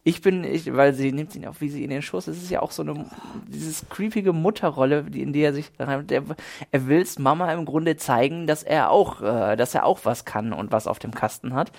[0.06, 2.28] ich bin, ich, weil sie nimmt ihn auch wie sie in den Schoß.
[2.28, 3.06] Es ist ja auch so eine,
[3.47, 6.24] dieses creepige Mutterrolle, die, in die er sich, der,
[6.72, 10.51] er will's Mama im Grunde zeigen, dass er auch, äh, dass er auch was kann
[10.51, 11.72] und was auf dem Kasten hat.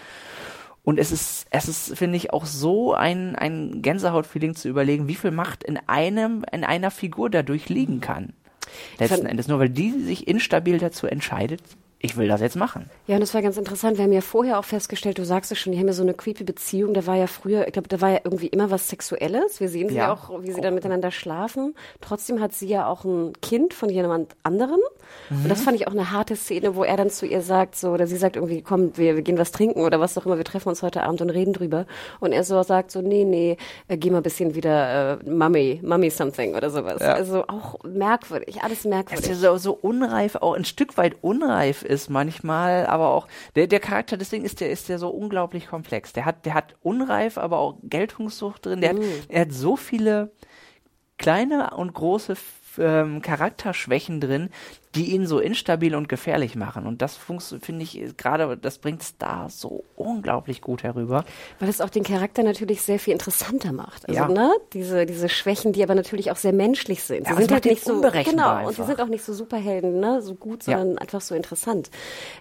[0.85, 5.15] Und es ist, es ist, finde ich, auch so ein, ein Gänsehaut-Feeling zu überlegen, wie
[5.15, 8.33] viel Macht in einem, in einer Figur dadurch liegen kann.
[8.99, 9.49] Letzten Endes.
[9.49, 11.63] Nur weil die sich instabil dazu entscheidet,
[12.05, 12.91] ich will das jetzt machen.
[13.07, 13.97] Ja, und das war ganz interessant.
[13.97, 16.13] Wir haben ja vorher auch festgestellt, du sagst es schon, die haben ja so eine
[16.13, 16.93] creepy Beziehung.
[16.93, 19.59] Da war ja früher, ich glaube, da war ja irgendwie immer was Sexuelles.
[19.59, 20.09] Wir sehen sie Ja.
[20.09, 21.75] ja auch, wie sie dann miteinander schlafen.
[22.03, 24.81] Trotzdem hat sie ja auch ein Kind von jemand anderem.
[25.31, 27.91] Und das fand ich auch eine harte Szene, wo er dann zu ihr sagt, so,
[27.91, 30.45] oder sie sagt irgendwie, komm, wir, wir gehen was trinken oder was auch immer, wir
[30.45, 31.87] treffen uns heute Abend und reden drüber.
[32.21, 33.57] Und er so sagt so, nee, nee,
[33.89, 37.01] äh, geh mal ein bisschen wieder äh, Mummy, Mummy something oder sowas.
[37.01, 39.25] Also auch merkwürdig, alles merkwürdig.
[39.27, 43.81] der so, so unreif, auch ein Stück weit unreif ist manchmal, aber auch der, der
[43.81, 46.13] Charakter, deswegen ist der, ist der so unglaublich komplex.
[46.13, 48.81] Der hat, der hat unreif, aber auch Geltungssucht drin.
[48.81, 50.33] Der, hat, er hat so viele
[51.19, 52.35] kleine und große
[52.79, 54.51] ähm, Charakterschwächen drin,
[54.95, 56.87] die ihn so instabil und gefährlich machen.
[56.87, 61.25] Und das finde ich gerade, das bringt Star so unglaublich gut herüber.
[61.59, 64.09] Weil es auch den Charakter natürlich sehr viel interessanter macht.
[64.09, 64.29] Also, Ja.
[64.29, 67.27] ne, diese, diese Schwächen, die aber natürlich auch sehr menschlich sind.
[67.27, 70.01] Ja, Sie es sind halt nicht so, genau, und sie sind auch nicht so Superhelden,
[70.01, 70.79] ne, so gut, Ja.
[70.79, 71.91] sondern einfach so interessant.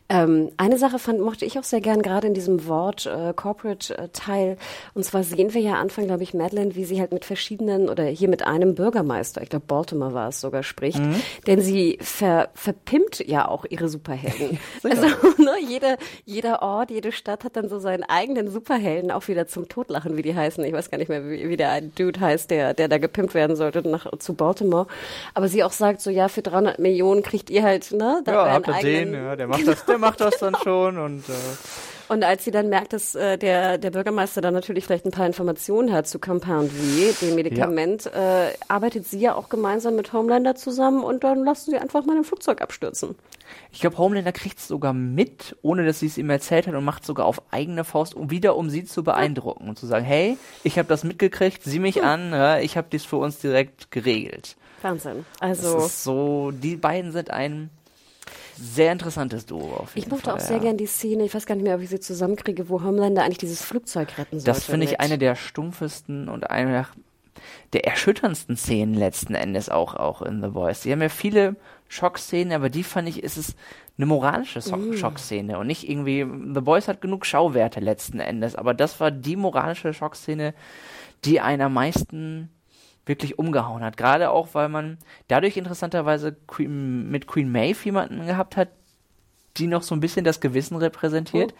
[0.09, 4.57] Ähm, eine Sache fand, mochte ich auch sehr gern, gerade in diesem Wort, äh, Corporate-Teil.
[4.93, 8.03] Und zwar sehen wir ja Anfang, glaube ich, Madeline, wie sie halt mit verschiedenen, oder
[8.05, 10.99] hier mit einem Bürgermeister, ich glaube, Baltimore war es sogar, spricht.
[10.99, 11.15] Mhm.
[11.47, 14.59] Denn sie ver, verpimpt ja auch ihre Superhelden.
[14.83, 15.05] also,
[15.37, 19.67] ne, jeder, jeder Ort, jede Stadt hat dann so seinen eigenen Superhelden auch wieder zum
[19.69, 20.63] Totlachen, wie die heißen.
[20.63, 23.55] Ich weiß gar nicht mehr, wie, wie der Dude heißt, der, der da gepimpt werden
[23.55, 24.87] sollte nach, zu Baltimore.
[25.33, 28.63] Aber sie auch sagt so, ja, für 300 Millionen kriegt ihr halt, ne, da euren
[28.73, 31.33] eigenen- der macht das, der macht das dann schon und äh,
[32.09, 35.25] und als sie dann merkt, dass äh, der, der Bürgermeister dann natürlich vielleicht ein paar
[35.25, 40.55] Informationen hat zu Compound V, dem Medikament, äh, arbeitet sie ja auch gemeinsam mit Homelander
[40.55, 43.15] zusammen und dann lassen sie einfach mal ein Flugzeug abstürzen.
[43.71, 46.83] Ich glaube, Homelander kriegt es sogar mit, ohne dass sie es ihm erzählt hat und
[46.83, 50.37] macht sogar auf eigene Faust, um wieder um sie zu beeindrucken und zu sagen, hey,
[50.63, 54.55] ich habe das mitgekriegt, sieh mich an, ja, ich habe dies für uns direkt geregelt.
[54.81, 55.25] Wahnsinn.
[55.39, 57.69] Das Also ist so, die beiden sind ein
[58.57, 60.35] sehr interessantes Duo auf jeden ich mochte Fall.
[60.35, 60.63] auch sehr ja.
[60.63, 63.37] gern die Szene, ich weiß gar nicht mehr, ob ich sie zusammenkriege, wo Homelander eigentlich
[63.39, 64.45] dieses Flugzeug retten sollte.
[64.45, 66.87] Das finde ich mit- eine der stumpfesten und eine
[67.73, 70.81] der erschütterndsten Szenen letzten Endes auch, auch in The Voice.
[70.81, 71.55] Die haben ja viele
[71.89, 73.55] Schockszenen, aber die fand ich, ist es
[73.97, 74.93] eine moralische so Mm.
[74.93, 79.35] Schockszene und nicht irgendwie, The Boys hat genug Schauwerte letzten Endes, aber das war die
[79.35, 80.53] moralische Schockszene,
[81.25, 82.49] die einen am meisten
[83.05, 83.97] wirklich umgehauen hat.
[83.97, 84.97] Gerade auch, weil man
[85.27, 88.69] dadurch interessanterweise Queen, mit Queen Maeve jemanden gehabt hat,
[89.57, 91.53] die noch so ein bisschen das Gewissen repräsentiert.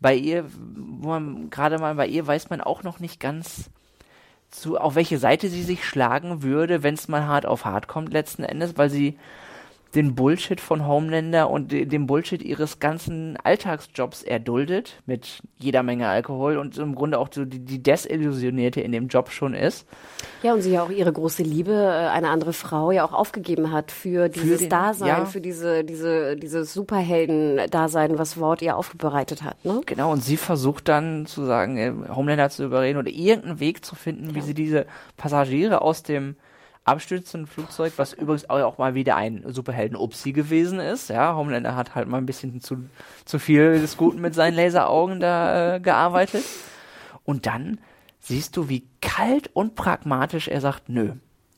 [0.00, 3.70] Bei ihr, wo man gerade mal bei ihr weiß man auch noch nicht ganz
[4.50, 8.12] zu, auf welche Seite sie sich schlagen würde, wenn es mal hart auf hart kommt
[8.12, 9.18] letzten Endes, weil sie
[9.96, 16.06] den Bullshit von Homelander und de- den Bullshit ihres ganzen Alltagsjobs erduldet mit jeder Menge
[16.08, 19.86] Alkohol und im Grunde auch so die, die Desillusionierte in dem Job schon ist.
[20.42, 23.72] Ja, und sie ja auch ihre große Liebe, äh, eine andere Frau, ja auch aufgegeben
[23.72, 25.24] hat für dieses den- Dasein, ja.
[25.24, 29.80] für diese, diese, dieses Superhelden-Dasein, was Wort ihr aufbereitet hat, ne?
[29.86, 33.94] Genau, und sie versucht dann zu sagen, äh, Homelander zu überreden oder irgendeinen Weg zu
[33.94, 34.86] finden, wie sie diese
[35.16, 36.36] Passagiere aus dem
[36.86, 41.10] abstürzenden Flugzeug, was übrigens auch mal wieder ein Superhelden-Upsi gewesen ist.
[41.10, 42.88] Ja, Homelander hat halt mal ein bisschen zu,
[43.24, 46.44] zu viel des Guten mit seinen Laseraugen da äh, gearbeitet.
[47.24, 47.80] Und dann
[48.20, 51.14] siehst du, wie kalt und pragmatisch er sagt, nö,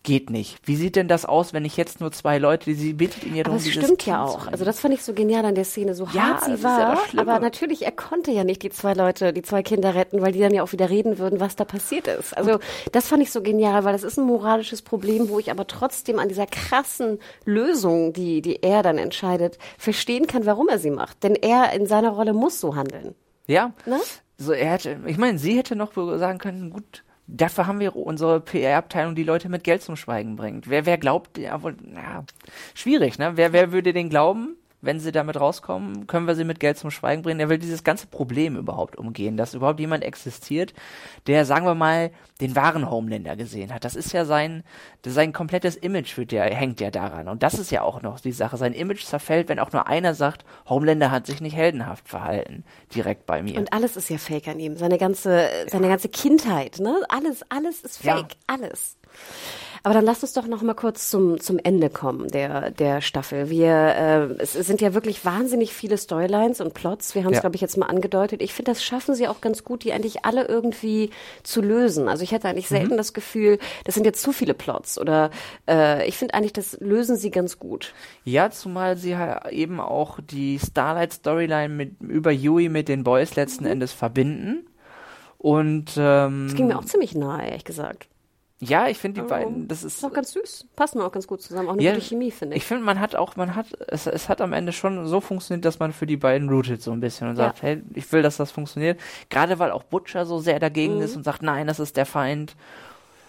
[0.09, 0.57] geht nicht.
[0.65, 3.43] Wie sieht denn das aus, wenn ich jetzt nur zwei Leute, sie bittet ihn ja
[3.43, 4.47] darum, Aber es stimmt ja auch.
[4.47, 6.63] Also das fand ich so genial an der Szene, so Ja, hart das sie ja
[6.63, 6.95] war.
[6.95, 7.31] das Schlimme.
[7.31, 10.41] aber natürlich, er konnte ja nicht die zwei Leute, die zwei Kinder retten, weil die
[10.41, 12.35] dann ja auch wieder reden würden, was da passiert ist.
[12.35, 12.59] Also
[12.91, 16.19] das fand ich so genial, weil das ist ein moralisches Problem, wo ich aber trotzdem
[16.19, 21.23] an dieser krassen Lösung, die, die er dann entscheidet, verstehen kann, warum er sie macht.
[21.23, 23.15] Denn er in seiner Rolle muss so handeln.
[23.47, 23.73] Ja.
[23.85, 23.99] Ne?
[24.39, 28.41] So, er hätte, ich meine, sie hätte noch sagen können, gut, dafür haben wir unsere
[28.41, 30.69] PR-Abteilung, die Leute mit Geld zum Schweigen bringt.
[30.69, 32.25] Wer, wer glaubt, ja, wohl, ja,
[32.75, 33.33] schwierig, ne?
[33.37, 34.57] Wer, wer würde den glauben?
[34.81, 37.41] Wenn sie damit rauskommen, können wir sie mit Geld zum Schweigen bringen.
[37.41, 40.73] Er will dieses ganze Problem überhaupt umgehen, dass überhaupt jemand existiert,
[41.27, 43.85] der, sagen wir mal, den wahren Homelander gesehen hat.
[43.85, 44.63] Das ist ja sein,
[45.05, 47.27] sein komplettes Image wird ja, hängt ja daran.
[47.27, 48.57] Und das ist ja auch noch die Sache.
[48.57, 52.65] Sein Image zerfällt, wenn auch nur einer sagt, Homelander hat sich nicht heldenhaft verhalten.
[52.95, 53.59] Direkt bei mir.
[53.59, 54.77] Und alles ist ja fake an ihm.
[54.77, 56.95] Seine ganze, seine ganze Kindheit, ne?
[57.09, 58.17] Alles, alles ist Ja.
[58.19, 58.37] fake.
[58.47, 58.97] Alles.
[59.83, 63.49] Aber dann lass uns doch noch mal kurz zum, zum Ende kommen der, der Staffel.
[63.51, 67.15] Wir, äh, es sind ja wirklich wahnsinnig viele Storylines und Plots.
[67.15, 67.41] Wir haben es, Ja.
[67.43, 68.43] glaube ich, jetzt mal angedeutet.
[68.43, 71.11] Ich finde, das schaffen sie auch ganz gut, die eigentlich alle irgendwie
[71.43, 72.09] zu lösen.
[72.09, 74.99] Also ich hatte eigentlich selten das Gefühl, das sind jetzt zu viele Plots.
[74.99, 75.31] Oder
[75.69, 77.95] äh, ich finde eigentlich, das lösen sie ganz gut.
[78.25, 83.65] Ja, zumal sie halt eben auch die Starlight-Storyline mit, über Yui mit den Boys letzten
[83.65, 84.67] Endes verbinden.
[85.39, 88.09] Und ähm, Das ging mir auch ziemlich nahe, ehrlich gesagt.
[88.61, 89.29] Ja, ich finde die Oh.
[89.29, 90.67] beiden, das Ist ist auch ganz süß.
[90.75, 91.69] Passen auch ganz gut zusammen.
[91.69, 92.63] Auch eine Ja, gute Chemie, finde ich.
[92.63, 95.65] Ich finde, man hat auch, man hat, es, es hat am Ende schon so funktioniert,
[95.65, 97.45] dass man für die beiden rootet so ein bisschen und Ja.
[97.45, 98.99] sagt, hey, ich will, dass das funktioniert.
[99.31, 101.03] Gerade weil auch Butcher so sehr dagegen Mhm.
[101.03, 102.57] ist und sagt, nein, das ist der Feind.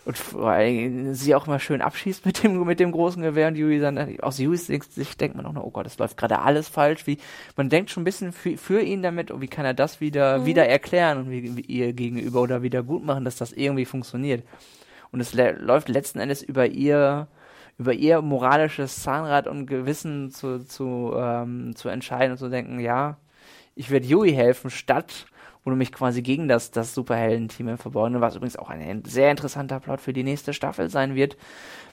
[0.05, 3.79] Und weil sie auch mal schön abschießt mit dem, mit dem großen Gewehr und Yui
[3.79, 7.05] dann, aus Yuis Sicht denkt man auch noch, oh Gott, das läuft gerade alles falsch.
[7.05, 7.19] Wie,
[7.55, 10.39] man denkt schon ein bisschen für, für ihn damit, oh, wie kann er das wieder,
[10.39, 10.45] Mhm.
[10.45, 14.43] wieder erklären und wie, wie ihr gegenüber oder wieder gut machen, dass das irgendwie funktioniert.
[15.11, 17.27] Und es lä- läuft letzten Endes über ihr,
[17.77, 23.17] über ihr moralisches Zahnrad und Gewissen zu, zu, ähm, zu entscheiden und zu denken, ja,
[23.75, 25.25] ich werde Yui helfen, statt
[25.65, 30.01] oder mich quasi gegen das, das Superhelden-Team verborgen, was übrigens auch ein sehr interessanter Plot
[30.01, 31.37] für die nächste Staffel sein wird,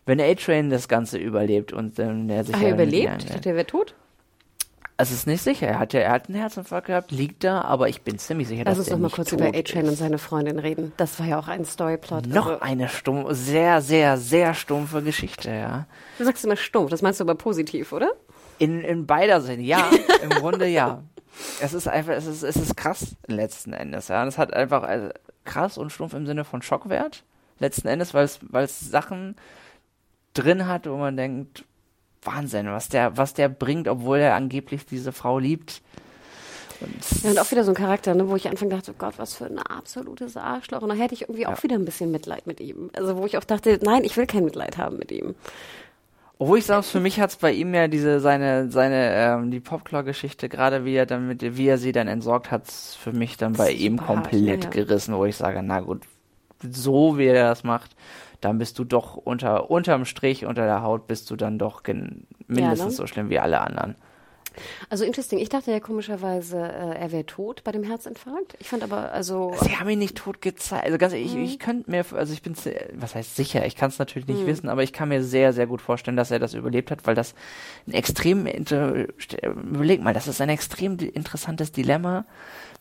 [0.04, 3.24] wenn A-Train das Ganze überlebt und ähm, der sich Ach, er überlebt?
[3.24, 3.94] Ich dachte, er wäre tot.
[4.98, 5.66] Es ist nicht sicher.
[5.66, 8.64] Er hat ja, er hat einen Herzinfarkt gehabt, liegt da, aber ich bin ziemlich sicher,
[8.64, 10.92] Lass dass uns der doch mal nicht kurz über A-Train und seine Freundin reden.
[10.96, 12.26] Das war ja auch ein Storyplot.
[12.26, 15.86] Noch Also, eine stumpfe, sehr, sehr, sehr stumpfe Geschichte, ja.
[16.18, 18.12] du sagst immer stumpf, das meinst du aber positiv, oder?
[18.58, 19.90] In, in beider Sinne, ja,
[20.22, 21.02] im Grunde ja.
[21.60, 24.22] Es ist einfach, es ist, es ist krass letzten Endes, ja.
[24.22, 25.10] Und es hat einfach also,
[25.44, 27.22] krass und stumpf im Sinne von Schockwert
[27.58, 29.36] letzten Endes, weil es, weil es Sachen
[30.32, 31.64] drin hat, wo man denkt,
[32.22, 35.82] Wahnsinn, was der, was der bringt, obwohl er angeblich diese Frau liebt.
[36.80, 39.14] Und Ja, und auch wieder so ein Charakter, ne, wo ich anfangs dachte, oh Gott,
[39.18, 40.82] was für ein absolutes Arschloch.
[40.82, 42.90] Und dann hätte ich irgendwie auch wieder ein bisschen Mitleid mit ihm.
[42.94, 45.34] Also wo ich auch dachte, nein, ich will kein Mitleid haben mit ihm.
[46.38, 50.50] Obwohl ich sage, für mich hat's bei ihm ja diese seine seine ähm, die Popclaw-Geschichte
[50.50, 53.70] gerade wie er dann mit wie er sie dann entsorgt hat's für mich dann bei
[53.70, 54.68] ihm hart, komplett ja, ja.
[54.68, 56.02] gerissen, wo ich sage, na gut,
[56.62, 57.96] so wie er das macht,
[58.46, 61.82] dann bist du doch unter unterm Strich unter der Haut bist du dann doch
[62.46, 62.96] mindestens ne?
[62.96, 63.96] so schlimm wie alle anderen.
[64.90, 65.38] Also interesting.
[65.38, 68.56] Ich dachte ja komischerweise, äh, er wäre tot bei dem Herzinfarkt.
[68.58, 69.52] Ich fand aber, also.
[69.62, 70.84] Sie haben ihn nicht tot gezeigt.
[70.84, 71.42] Also ganz ehrlich, Mhm.
[71.44, 72.54] ich, ich könnte mir, also ich bin,
[72.94, 75.66] was heißt sicher, ich kann es natürlich nicht wissen, aber ich kann mir sehr, sehr
[75.66, 77.34] gut vorstellen, dass er das überlebt hat, weil das
[77.86, 82.24] ein extrem, überleg mal, das ist ein extrem interessantes Dilemma,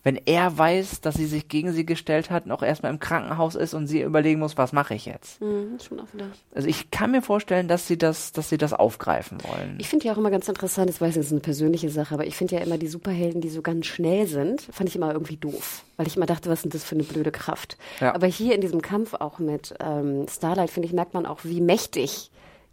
[0.03, 3.73] wenn er weiß, dass sie sich gegen sie gestellt hat, noch erstmal im Krankenhaus ist
[3.73, 5.39] und sie überlegen muss, was mache ich jetzt?
[5.41, 6.27] Hm, schon auch wieder.
[6.53, 9.77] Also ich kann mir vorstellen, dass sie das, dass sie das aufgreifen wollen.
[9.79, 12.13] Ich finde ja auch immer ganz interessant, das weiß ich, das ist eine persönliche Sache,
[12.13, 15.11] aber ich finde ja immer die Superhelden, die so ganz schnell sind, fand ich immer
[15.11, 15.83] irgendwie doof.
[15.97, 17.77] Weil ich immer dachte, was sind das für eine blöde Kraft.
[17.99, 18.13] Ja.
[18.15, 21.61] Aber hier in diesem Kampf auch mit ähm, Starlight, finde ich, merkt man auch, wie
[21.61, 22.31] mächtig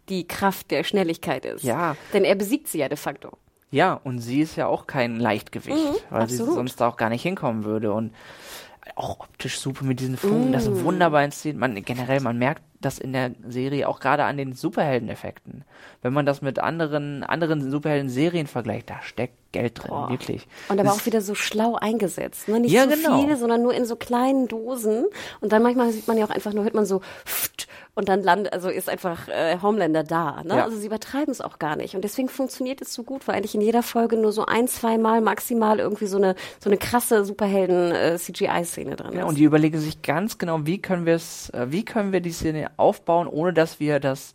[0.09, 1.63] die Kraft der Schnelligkeit ist.
[1.63, 1.95] Ja.
[2.13, 3.31] Denn er besiegt sie ja de facto.
[3.71, 5.77] Ja, und sie ist ja auch kein Leichtgewicht,
[6.09, 6.53] weil sie Mhm, absolut.
[6.55, 7.91] sonst da auch gar nicht hinkommen würde.
[7.93, 8.11] Und
[8.95, 10.73] auch optisch super mit diesen Funken, das Mhm.
[10.75, 11.59] ist wunderbar inszeniert.
[11.59, 15.63] Man, generell, man merkt das in der Serie auch gerade an den Superheldeneffekten.
[16.01, 20.09] Wenn man das mit anderen, anderen Superhelden-Serien vergleicht, da steckt Geld drin, Boah.
[20.09, 20.47] wirklich.
[20.69, 22.47] Und aber Das- auch wieder so schlau eingesetzt.
[22.47, 22.59] Ne?
[22.59, 23.19] Nicht Ja, so genau.
[23.21, 25.05] viele, sondern nur in so kleinen Dosen.
[25.41, 28.23] Und dann manchmal sieht man ja auch einfach nur, hört man so pft, und dann
[28.23, 30.41] landet, also ist einfach äh, Homelander da.
[30.43, 30.55] Ne?
[30.57, 30.63] Ja.
[30.63, 31.93] Also sie übertreiben es auch gar nicht.
[31.95, 34.97] Und deswegen funktioniert es so gut, weil eigentlich in jeder Folge nur so ein, zwei
[34.97, 39.17] Mal maximal irgendwie so eine, so eine krasse Superhelden-CGI-Szene drin ist.
[39.19, 42.21] Ja, und die überlegen sich ganz genau, wie können wir es, äh, wie können wir
[42.21, 44.33] die Szene aufbauen, ohne dass wir das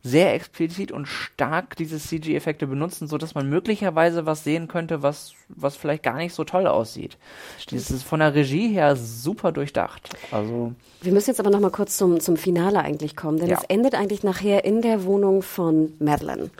[0.00, 5.32] sehr explizit und stark diese CG-Effekte benutzen, so dass man möglicherweise was sehen könnte, was,
[5.48, 7.18] was vielleicht gar nicht so toll aussieht.
[7.72, 10.08] Das ist von der Regie her super durchdacht.
[10.30, 10.72] Also.
[11.02, 13.58] Wir müssen jetzt aber noch mal kurz zum, zum Finale eigentlich kommen, denn Ja.
[13.58, 16.50] es endet eigentlich nachher in der Wohnung von Madeline.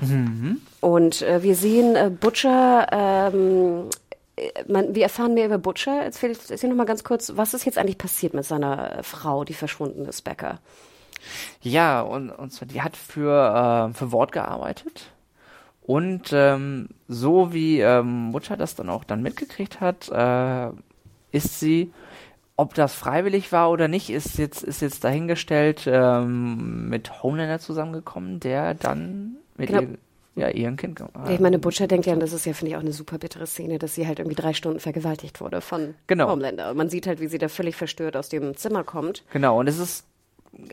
[0.00, 0.62] Mhm.
[0.80, 4.05] Und äh, wir sehen äh, Butcher, ähm, äh,
[4.68, 6.02] man, wir erfahren mehr über Butcher.
[6.02, 9.44] Erzähl, erzähl noch mal ganz kurz, was ist jetzt eigentlich passiert mit seiner äh, Frau,
[9.44, 10.60] die verschwunden ist, Becker?
[11.62, 15.10] Ja, und, und zwar, die hat für, äh, für Wort gearbeitet.
[15.82, 20.70] Und ähm, so wie ähm, Mutter das dann auch dann mitgekriegt hat, äh,
[21.30, 21.92] ist sie,
[22.56, 28.40] ob das freiwillig war oder nicht, ist jetzt, ist jetzt dahingestellt, ähm, mit Homelander zusammengekommen,
[28.40, 29.82] der dann mit Genau.
[29.82, 29.98] ihr,
[30.36, 32.76] ja, ihrem Kind ge- ich meine, Butcher denkt ja, und das ist ja, finde ich,
[32.76, 36.28] auch eine super bittere Szene, dass sie halt irgendwie drei Stunden vergewaltigt wurde von Genau.
[36.30, 36.70] Homelander.
[36.70, 39.24] Und man sieht halt, wie sie da völlig verstört aus dem Zimmer kommt.
[39.32, 40.04] Genau, und es ist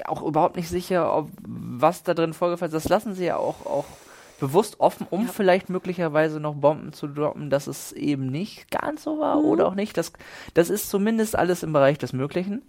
[0.06, 2.84] auch überhaupt nicht sicher, ob was da drin vorgefallen ist.
[2.86, 3.86] Das lassen sie ja auch, auch
[4.40, 9.20] bewusst offen, um vielleicht möglicherweise noch Bomben zu droppen, dass es eben nicht ganz so
[9.20, 9.98] war oder auch nicht.
[9.98, 10.12] Das,
[10.54, 12.62] das ist zumindest alles im Bereich des Möglichen.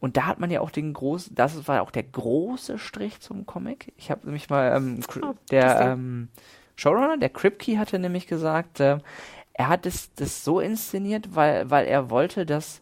[0.00, 3.46] Und da hat man ja auch den großen, das war auch der große Strich zum
[3.46, 3.92] Comic.
[3.96, 6.28] Ich habe nämlich mal, ähm, Oh, der das ähm,
[6.76, 8.98] Showrunner, der Kripke, hatte nämlich gesagt, äh,
[9.54, 12.80] er hat es das so inszeniert, weil, weil er wollte, dass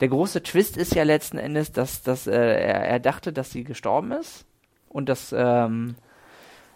[0.00, 3.64] der große Twist ist ja letzten Endes, dass, dass äh, er, er dachte, dass sie
[3.64, 4.44] gestorben ist
[4.88, 5.96] und dass ähm,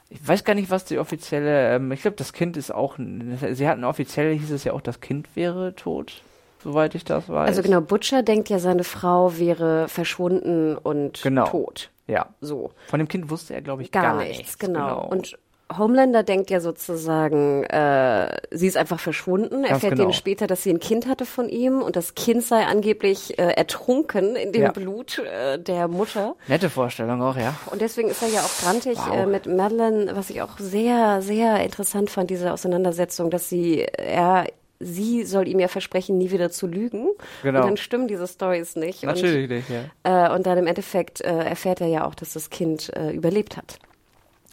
[0.08, 3.68] ich weiß gar nicht, was die offizielle, ähm, ich glaube, das Kind ist auch, sie
[3.68, 6.22] hatten offiziell, hieß es ja auch, das Kind wäre tot,
[6.66, 7.48] soweit ich das weiß.
[7.48, 11.46] Also genau, Butcher denkt ja, seine Frau wäre verschwunden und Genau.
[11.46, 11.90] tot.
[12.08, 12.26] Ja.
[12.40, 12.72] So.
[12.88, 15.06] Von dem Kind wusste er, glaube ich, Gar, gar, nichts, genau.
[15.08, 15.38] Und
[15.76, 19.64] Homelander denkt ja sozusagen, äh, sie ist einfach verschwunden.
[19.64, 20.04] Er Ganz erfährt genau.
[20.04, 23.42] eben später, dass sie ein Kind hatte von ihm und das Kind sei angeblich äh,
[23.52, 24.70] ertrunken in dem Ja.
[24.72, 26.36] Blut äh, der Mutter.
[26.46, 27.54] Nette Vorstellung auch, ja.
[27.72, 29.14] Und deswegen ist er ja auch grantig Wow.
[29.16, 34.46] äh, mit Madeline, was ich auch sehr, sehr interessant fand, diese Auseinandersetzung, dass sie, er,
[34.80, 37.08] sie soll ihm ja versprechen, nie wieder zu lügen.
[37.42, 37.60] Genau.
[37.60, 39.02] Und dann stimmen diese Stories nicht.
[39.02, 39.84] Natürlich nicht, ja.
[40.04, 43.10] Und, äh, und dann im Endeffekt äh, erfährt er ja auch, dass das Kind äh,
[43.10, 43.78] überlebt hat.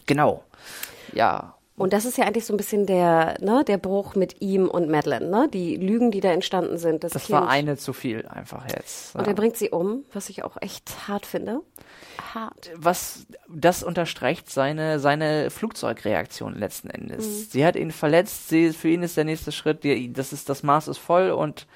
[0.06, 0.44] Genau.
[1.12, 1.54] Ja.
[1.76, 4.88] Und das ist ja eigentlich so ein bisschen der, ne, der Bruch mit ihm und
[4.88, 5.48] Madeline, ne?
[5.52, 7.02] Die Lügen, die da entstanden sind.
[7.02, 7.40] Das, Das kind.
[7.40, 9.16] war eine zu viel einfach jetzt.
[9.16, 9.32] Und ja.
[9.32, 11.62] er bringt sie um, was ich auch echt hart finde.
[12.34, 12.70] Hart.
[12.76, 17.26] was das unterstreicht seine seine Flugzeugreaktion letzten Endes.
[17.26, 17.46] Mhm.
[17.50, 20.62] Sie hat ihn verletzt, sie, für ihn ist der nächste Schritt, die, das ist das
[20.62, 21.66] Maß ist voll und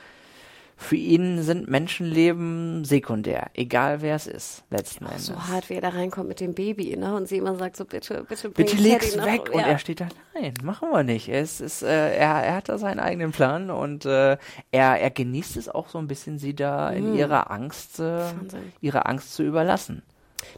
[0.81, 5.27] für ihn sind Menschenleben sekundär, egal wer es ist, letzten Endes.
[5.27, 7.17] So hart, wie er da reinkommt mit dem Baby, ne?
[7.17, 9.51] Und sie immer sagt so, bitte, bitte Bitte Teddy leg's weg.
[9.53, 9.67] Und ja.
[9.67, 11.29] er steht da, nein, machen wir nicht.
[11.29, 14.37] Es ist, äh, er, er hat da seinen eigenen Plan und äh,
[14.71, 18.73] er, er genießt es auch so ein bisschen, sie da in ihrer Angst, äh, Mhm.
[18.81, 20.03] Ihrer Angst zu überlassen.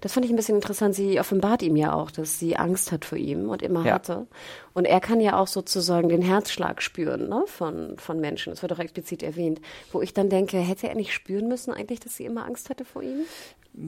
[0.01, 0.95] Das fand ich ein bisschen interessant.
[0.95, 3.95] Sie offenbart ihm ja auch, dass sie Angst hat vor ihm und immer Ja.
[3.95, 4.27] hatte.
[4.73, 8.51] Und er kann ja auch sozusagen den Herzschlag spüren ne, von, von Menschen.
[8.53, 9.61] Das wird auch explizit erwähnt.
[9.93, 12.85] Wo ich dann denke, hätte er nicht spüren müssen eigentlich, dass sie immer Angst hatte
[12.85, 13.25] vor ihm?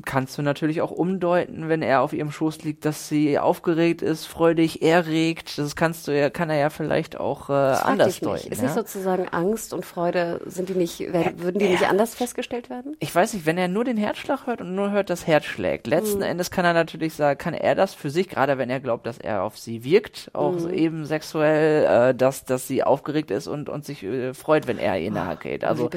[0.04, 4.26] kannst du natürlich auch umdeuten, wenn er auf ihrem Schoß liegt, dass sie aufgeregt ist,
[4.26, 5.58] freudig, erregt.
[5.58, 8.52] Das kannst du ja, kann er ja vielleicht auch äh, Das anders deuten.
[8.52, 8.64] Ist ja?
[8.64, 12.96] nicht sozusagen Angst und Freude, sind die nicht, werden, würden die nicht anders festgestellt werden?
[13.00, 15.86] ich weiß nicht, wenn er nur den Herzschlag hört und nur hört, dass Herz schlägt.
[15.86, 16.24] Letzten Mhm.
[16.24, 19.18] Endes kann er natürlich sagen, kann er das für sich, gerade wenn er glaubt, dass
[19.18, 20.71] er auf sie wirkt, auch Mhm.
[20.72, 24.98] Eben sexuell, äh, dass, dass sie aufgeregt ist und, und sich äh, freut, wenn er
[24.98, 25.64] ihr nahe geht.
[25.64, 25.90] Also,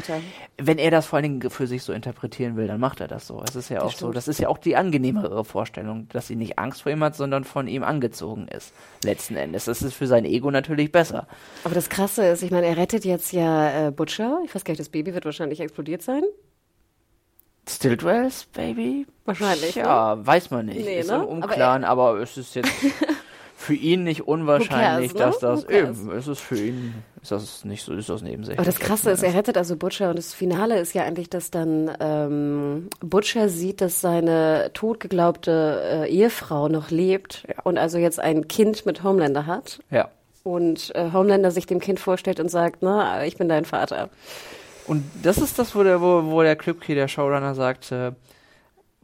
[0.58, 3.28] wenn er das vor allen Dingen für sich so interpretieren will, dann macht er das
[3.28, 3.44] so.
[3.48, 4.16] Es ist ja auch so, stimmt.
[4.16, 7.44] das ist ja auch die angenehmere Vorstellung, dass sie nicht Angst vor ihm hat, sondern
[7.44, 8.74] von ihm angezogen ist.
[9.04, 9.66] Letzten Endes.
[9.66, 11.28] Das ist für sein Ego natürlich besser.
[11.64, 14.40] Aber das Krasse ist, ich meine, er rettet jetzt ja äh, Butcher.
[14.46, 16.24] Ich weiß gar nicht, das Baby wird wahrscheinlich explodiert sein.
[17.68, 19.08] Stillwells, Baby?
[19.26, 20.86] Wahrscheinlich, Ja, weiß man nicht.
[20.86, 21.16] Nee, ist ne?
[21.16, 22.72] im Unklaren, aber, es ist jetzt
[23.56, 25.48] für ihn nicht unwahrscheinlich, cares, dass ne?
[25.50, 26.00] das Who cares?
[26.02, 28.60] eben, es ist für ihn, ist das nicht so, ist das nebensächlich.
[28.60, 31.52] Aber das Krasse ist, er rettet also Butcher und das Finale ist ja eigentlich, dass
[31.52, 38.48] dann ähm, Butcher sieht, dass seine totgeglaubte äh, Ehefrau noch lebt und also jetzt ein
[38.48, 39.80] Kind mit Homelander hat.
[39.90, 40.10] Ja.
[40.44, 44.10] Und äh, Homelander sich dem Kind vorstellt und sagt, na, ich bin dein Vater.
[44.86, 48.12] Und das ist das, wo der, wo, wo der Kripke, der Showrunner, sagt, äh,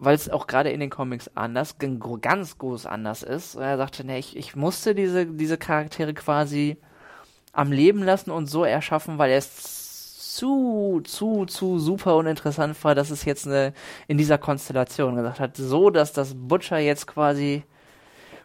[0.02, 3.54] weil es auch gerade in den Comics anders, ganz groß anders ist.
[3.54, 6.78] Er sagte, ne, ich, ich musste diese, diese Charaktere quasi
[7.54, 12.96] am Leben lassen und so erschaffen, weil es zu, zu, zu super und interessant war,
[12.96, 13.74] dass es jetzt eine,
[14.08, 17.64] in dieser Konstellation gesagt hat, so, dass das Butcher jetzt quasi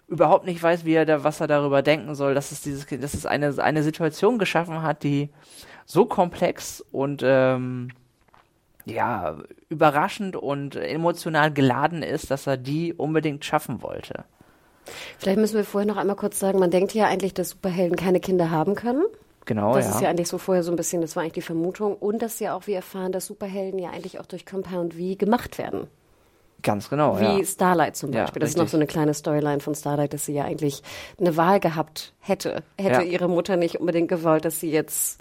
[0.09, 3.15] überhaupt nicht weiß, wie er da, was er darüber denken soll, dass es dieses, dass
[3.15, 5.31] es eine, eine Situation geschaffen hat, die
[5.87, 7.93] so komplex und ähm,
[8.87, 9.37] ja,
[9.69, 14.25] überraschend und emotional geladen ist, dass er die unbedingt schaffen wollte.
[15.19, 18.21] Vielleicht müssen wir vorher noch einmal kurz sagen, man denkt ja eigentlich, dass Superhelden keine
[18.21, 19.05] Kinder haben können.
[19.45, 19.95] Genau, das ja.
[19.95, 21.97] ist ja eigentlich so vorher so ein bisschen, das war eigentlich die Vermutung.
[21.97, 25.59] Und dass ja auch wir erfahren, dass Superhelden ja eigentlich auch durch Compound V gemacht
[25.59, 25.89] werden.
[26.63, 27.45] Ganz genau, Wie ja.
[27.45, 28.41] Starlight zum Ja, Beispiel.
[28.41, 28.73] das ist noch richtig.
[28.73, 30.83] so eine kleine Storyline von Starlight, dass sie ja eigentlich
[31.21, 32.63] eine Wahl gehabt hätte.
[32.79, 33.09] Hätte Ja.
[33.13, 35.21] ihre Mutter nicht unbedingt gewollt, dass sie jetzt,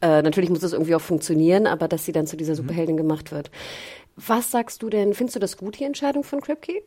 [0.00, 2.56] äh, natürlich muss das irgendwie auch funktionieren, aber dass sie dann zu dieser Mhm.
[2.56, 3.50] Superheldin gemacht wird.
[4.16, 6.82] Was sagst du denn, findest du das gut, die Entscheidung von Kripke?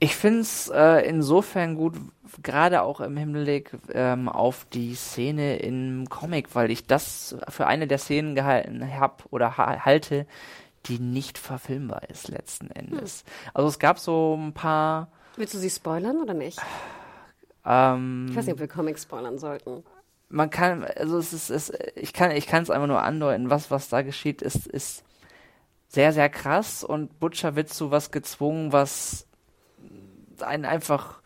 [0.00, 1.94] Ich finde es äh, insofern gut,
[2.42, 7.86] gerade auch im Hinblick ähm, auf die Szene im Comic, weil ich das für eine
[7.88, 10.26] der Szenen gehalten habe oder ha halte,
[10.88, 13.24] die nicht verfilmbar ist letzten Endes.
[13.54, 16.58] Also es gab so ein paar Willst du sie spoilern oder nicht?
[17.64, 19.84] ähm, Ich weiß nicht, ob wir Comics spoilern sollten.
[20.28, 23.70] man kann, also es ist, es, ich kann, ich kann es einfach nur andeuten, was,
[23.70, 25.04] was da geschieht, ist, ist
[25.88, 29.26] sehr, sehr krass und Butcher wird zu was gezwungen, was
[30.40, 31.20] ein einfach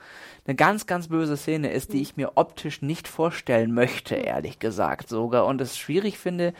[0.44, 5.08] eine ganz, ganz böse Szene ist, die ich mir optisch nicht vorstellen möchte, ehrlich gesagt
[5.08, 5.46] sogar.
[5.46, 6.52] Und es schwierig finde,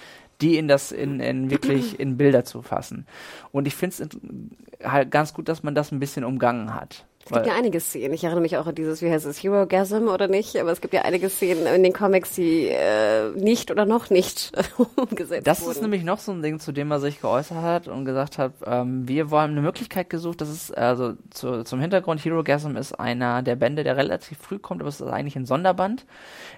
[0.43, 3.07] die in das, in, in wirklich in Bilder zu fassen.
[3.53, 7.07] Und ich finde es halt ganz gut, dass man das ein bisschen umgangen hat.
[7.25, 8.15] Es gibt ja einige Szenen.
[8.15, 10.57] Ich erinnere mich auch an dieses, wie heißt es, Hero-Gasm oder nicht?
[10.57, 14.53] Aber es gibt ja einige Szenen in den Comics, die äh, nicht oder noch nicht
[14.97, 15.71] umgesetzt Das wurden.
[15.71, 18.55] ist nämlich noch so ein Ding, zu dem er sich geäußert hat und gesagt hat,
[18.67, 22.99] ähm, wir wollen eine Möglichkeit gesucht, das ist, also zu, zum Hintergrund, Hero Gasm ist
[22.99, 26.05] einer der Bände, der relativ früh kommt, aber es ist eigentlich ein Sonderband,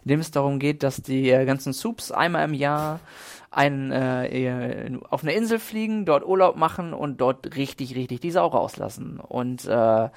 [0.04, 3.00] in dem es darum geht, dass die äh, ganzen Soups einmal im Jahr
[3.56, 8.46] ein, äh, auf eine Insel fliegen, dort Urlaub machen und dort richtig, richtig die Sau
[8.46, 9.20] rauslassen.
[9.20, 10.08] Und äh,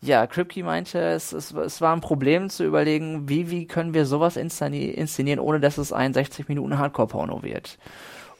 [0.00, 4.06] ja, Kripke meinte, es, es, es war ein Problem zu überlegen, wie, wie können wir
[4.06, 7.78] sowas inszeni- inszenieren, ohne dass es ein 60 Minuten Hardcore-Porno wird.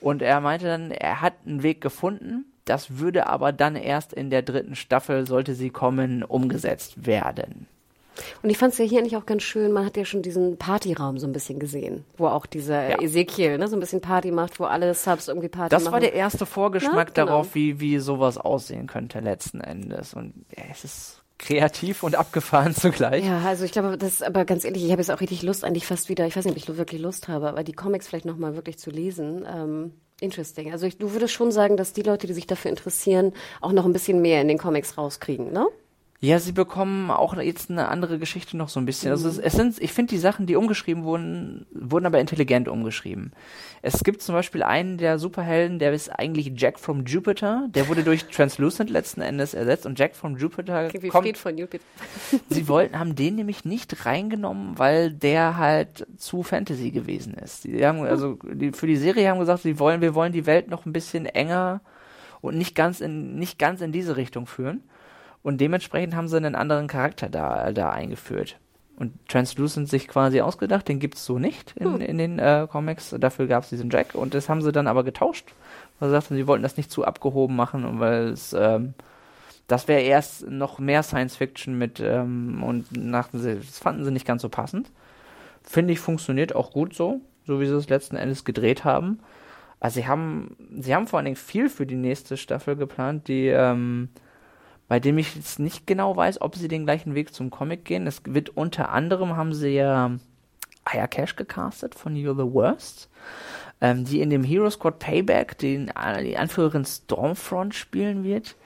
[0.00, 4.30] Und er meinte dann, er hat einen Weg gefunden, das würde aber dann erst in
[4.30, 7.66] der dritten Staffel, sollte sie kommen, umgesetzt werden.
[8.42, 10.56] Und ich fand es ja hier eigentlich auch ganz schön, man hat ja schon diesen
[10.58, 13.00] Partyraum so ein bisschen gesehen, wo auch dieser Ja.
[13.00, 15.92] Ezekiel ne, so ein bisschen Party macht, wo alle Subs irgendwie Party Das machen.
[15.94, 17.26] war der erste Vorgeschmack Na, genau.
[17.26, 20.14] darauf, wie, wie sowas aussehen könnte letzten Endes.
[20.14, 23.24] Und ja, es ist kreativ und abgefahren zugleich.
[23.24, 25.86] Ja, also ich glaube, das aber ganz ehrlich, ich habe jetzt auch richtig Lust, eigentlich
[25.86, 28.56] fast wieder, ich weiß nicht, ob ich wirklich Lust habe, aber die Comics vielleicht nochmal
[28.56, 29.46] wirklich zu lesen.
[29.48, 30.72] Ähm, interesting.
[30.72, 33.84] Also ich, du würdest schon sagen, dass die Leute, die sich dafür interessieren, auch noch
[33.84, 35.66] ein bisschen mehr in den Comics rauskriegen, ne?
[36.20, 39.12] Ja, sie bekommen auch jetzt eine andere Geschichte noch so ein bisschen.
[39.12, 43.30] Also es, es sind, ich finde die Sachen, die umgeschrieben wurden, wurden aber intelligent umgeschrieben.
[43.82, 47.68] Es gibt zum Beispiel einen der Superhelden, der ist eigentlich Jack from Jupiter.
[47.70, 51.24] Der wurde durch Translucent letzten Endes ersetzt und Jack from Jupiter wie kommt.
[51.24, 51.84] Fried von Jupiter.
[52.50, 57.62] Sie wollten, haben den nämlich nicht reingenommen, weil der halt zu Fantasy gewesen ist.
[57.62, 60.68] Die haben, also die, für die Serie haben gesagt, sie wollen, wir wollen die Welt
[60.68, 61.80] noch ein bisschen enger
[62.40, 64.82] und nicht ganz in, nicht ganz in diese Richtung führen.
[65.48, 68.58] Und dementsprechend haben sie einen anderen Charakter da, da eingeführt.
[68.96, 73.16] Und Translucent sich quasi ausgedacht, den gibt's so nicht in, in den äh, Comics.
[73.18, 75.54] Dafür gab's diesen Jack und das haben sie dann aber getauscht.
[75.98, 78.92] Weil sie sagten, sie wollten das nicht zu abgehoben machen und weil es ähm,
[79.68, 84.10] das wäre erst noch mehr Science Fiction mit ähm, und dachten sie, das fanden sie
[84.10, 84.90] nicht ganz so passend.
[85.62, 89.20] Finde ich funktioniert auch gut so, so wie sie es letzten Endes gedreht haben.
[89.80, 93.46] Also sie haben, sie haben vor allen Dingen viel für die nächste Staffel geplant, die
[93.46, 94.10] ähm,
[94.88, 98.06] bei dem ich jetzt nicht genau weiß, ob sie den gleichen Weg zum Comic gehen.
[98.06, 100.12] Es wird unter anderem haben sie ja
[100.84, 103.10] Aya Cash gecastet von You're the Worst,
[103.82, 108.56] ähm, die in dem Hero Squad Payback den äh, die Anführerin Stormfront spielen wird.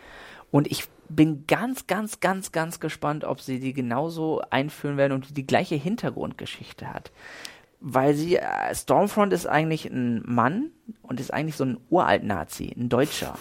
[0.52, 5.36] Und ich bin ganz, ganz, ganz, ganz gespannt, ob sie die genauso einführen werden und
[5.36, 7.10] die gleiche Hintergrundgeschichte hat.
[7.80, 10.70] Weil sie, äh, Stormfront ist eigentlich ein Mann
[11.02, 13.36] und ist eigentlich so ein uralt Nazi, ein Deutscher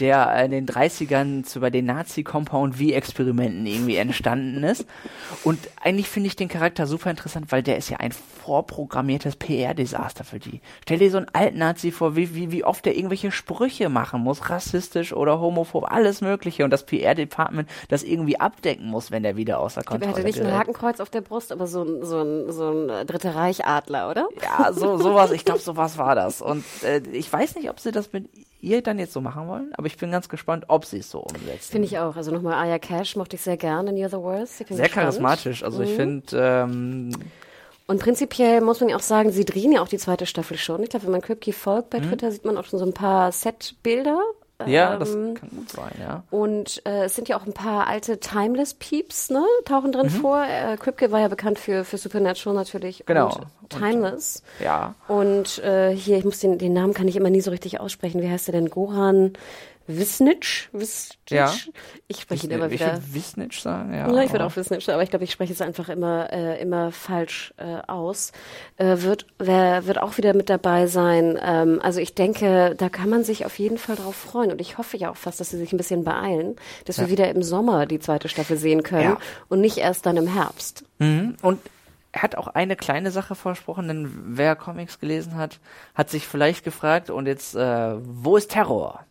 [0.00, 4.86] der in den 30ern zu bei den Nazi-Compound-V-Experimenten irgendwie entstanden ist.
[5.44, 10.24] Und eigentlich finde ich den Charakter super interessant, weil der ist ja ein vorprogrammiertes PR-Desaster
[10.24, 10.60] für die.
[10.82, 14.22] Stell dir so einen alten Nazi vor, wie, wie, wie oft der irgendwelche Sprüche machen
[14.22, 16.64] muss, rassistisch oder homophob, alles mögliche.
[16.64, 20.38] Und das PR-Department das irgendwie abdecken muss, wenn der wieder außer Er Kontrolle hatte nicht
[20.38, 20.58] ein gerät.
[20.58, 24.28] Hakenkreuz auf der Brust, aber so ein, so ein, so ein äh, Dritte Reich-Adler, oder?
[24.42, 26.40] Ja, so sowas, ich glaube, sowas war das.
[26.42, 28.28] Und äh, ich weiß nicht, ob sie das mit
[28.62, 31.20] ihr dann jetzt so machen wollen, aber ich bin ganz gespannt, ob sie es so
[31.20, 31.72] umsetzen.
[31.72, 32.16] Finde ich auch.
[32.16, 34.58] Also nochmal Aya Cash mochte ich sehr gerne in You're the Worst.
[34.58, 34.92] Sehr spannend.
[34.92, 35.62] charismatisch.
[35.62, 35.84] Also Mhm.
[35.84, 37.10] ich finde, ähm,
[37.86, 40.82] Und prinzipiell muss man ja auch sagen, sie drehen ja auch die zweite Staffel schon.
[40.84, 42.04] Ich glaube, wenn man Kripke folgt bei Mhm.
[42.08, 44.20] Twitter, sieht man auch schon so ein paar Set-Bilder.
[44.66, 46.22] Ja, das Ähm, kann gut sein, ja.
[46.30, 49.42] Und äh, es sind ja auch ein paar alte Timeless Peeps, ne?
[49.64, 50.44] Tauchen drin vor.
[50.44, 53.00] Äh, Kripke war ja bekannt für, für Supernatural natürlich.
[53.00, 53.04] Mhm.
[53.06, 53.40] Genau.
[53.62, 54.42] Und Timeless.
[54.62, 54.94] Ja.
[55.08, 58.20] Und äh, hier, ich muss den, den Namen kann ich immer nie so richtig aussprechen.
[58.20, 58.68] Wie heißt der denn?
[58.68, 59.32] Goran
[59.98, 60.68] Wisnic?
[60.72, 61.18] Wisnic?
[61.30, 61.52] Ja.
[62.08, 62.92] Ich spreche ihn Ich, immer ich wieder.
[62.94, 64.10] würde Wisnitsch sagen, ja.
[64.10, 66.60] Ja, ich würde aber- auch Wisnic, aber ich glaube, ich spreche es einfach immer, äh,
[66.60, 68.32] immer falsch äh, aus.
[68.76, 71.38] Äh, wird, wer, wird auch wieder mit dabei sein.
[71.42, 74.50] Ähm, also ich denke, da kann man sich auf jeden Fall drauf freuen.
[74.52, 77.28] Und ich hoffe ja auch fast, dass sie sich ein bisschen beeilen, dass wir wieder
[77.30, 79.18] im Sommer die zweite Staffel sehen können Ja.
[79.48, 80.84] und nicht erst dann im Herbst.
[80.98, 81.36] Mhm.
[81.42, 81.60] Und
[82.12, 85.60] er hat auch eine kleine Sache versprochen, denn wer Comics gelesen hat,
[85.94, 89.04] hat sich vielleicht gefragt, und jetzt, äh, wo ist Terror?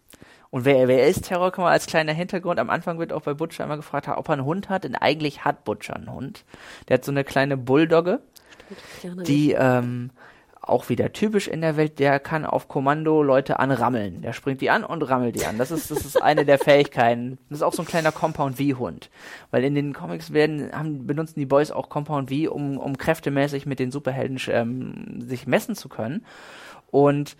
[0.51, 2.59] Und wer, wer ist Terror, kann man als kleiner Hintergrund.
[2.59, 5.45] Am Anfang wird auch bei Butcher immer gefragt, ob er einen Hund hat, denn eigentlich
[5.45, 6.43] hat Butcher einen Hund.
[6.87, 8.21] Der hat so eine kleine Bulldogge,
[9.25, 10.09] die ähm,
[10.69, 14.21] auch wieder typisch in der Welt, der kann auf Kommando Leute anrammeln.
[14.21, 15.57] Der springt die an und rammelt die an.
[15.57, 17.37] Das ist, das ist eine der Fähigkeiten.
[17.49, 19.09] Das ist auch so ein kleiner Compound V-Hund.
[19.51, 23.65] Weil in den Comics werden, haben, benutzen die Boys auch Compound V, um, um kräftemäßig
[23.65, 26.25] mit den Superhelden ähm, sich messen zu können.
[26.91, 27.35] Und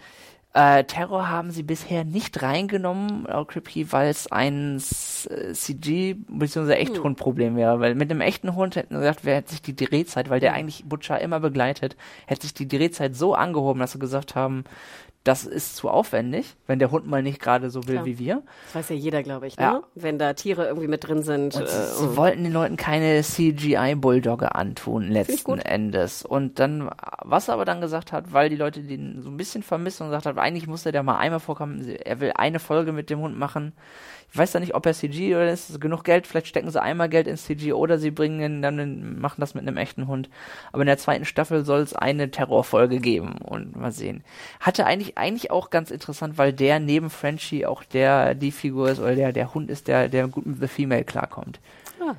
[0.54, 6.74] äh, Terror haben sie bisher nicht reingenommen, Kripke, weil es ein äh, CG- bzw.
[6.74, 7.80] Echthund-Problem wäre.
[7.80, 10.54] Weil mit einem echten Hund hätten sie gesagt, wer hätte sich die Drehzeit, weil der
[10.54, 11.95] eigentlich Butcher immer begleitet,
[12.26, 14.64] hätte sich die Drehzeit so angehoben, dass sie gesagt haben,
[15.26, 18.05] das ist zu aufwendig, wenn der Hund mal nicht gerade so will Klar.
[18.05, 18.43] wie wir.
[18.65, 19.63] Das weiß ja jeder, glaube ich, ne?
[19.63, 19.84] Ja.
[19.93, 21.55] Wenn da Tiere irgendwie mit drin sind.
[21.55, 25.59] Und äh, sie, wollten den Leuten keine CGI-Bulldogge antun, letzten.
[25.59, 26.24] Endes.
[26.24, 26.89] Und dann,
[27.24, 30.09] was er aber dann gesagt hat, weil die Leute den so ein bisschen vermissen und
[30.09, 33.20] gesagt haben, eigentlich muss er da mal einmal vorkommen, er will eine Folge mit dem
[33.20, 33.74] Hund machen.
[34.34, 37.27] Weiß ja nicht, ob er CG oder ist genug Geld, vielleicht stecken sie einmal Geld
[37.27, 40.30] ins CG oder sie bringen ihn dann, machen das mit einem echten Hund.
[40.71, 44.23] Aber in der zweiten Staffel soll es eine Terrorfolge geben und mal sehen.
[44.59, 48.99] Hatte eigentlich, eigentlich auch ganz interessant, weil der neben Frenchie auch der, die Figur ist
[48.99, 51.59] oder der, der Hund ist, der, der gut mit The Female klarkommt
[52.01, 52.15] ah,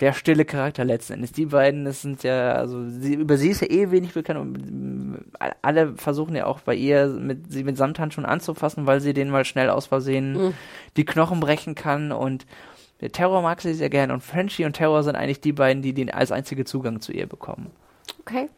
[0.00, 1.32] der stille Charakter letzten Endes.
[1.32, 4.52] Die beiden, das sind ja, also sie, über sie ist ja eh wenig bekannt und
[4.52, 5.16] mm,
[5.62, 9.44] alle versuchen ja auch bei ihr mit sie mit Samthandschuhen anzufassen, weil sie denen mal
[9.44, 10.54] schnell aus Versehen
[10.96, 12.46] die Knochen brechen kann und
[13.00, 15.92] der Terror mag sie sehr gern und Frenchie und Terror sind eigentlich die beiden, die
[15.92, 17.70] den als einzige Zugang zu ihr bekommen.
[18.20, 18.48] okay.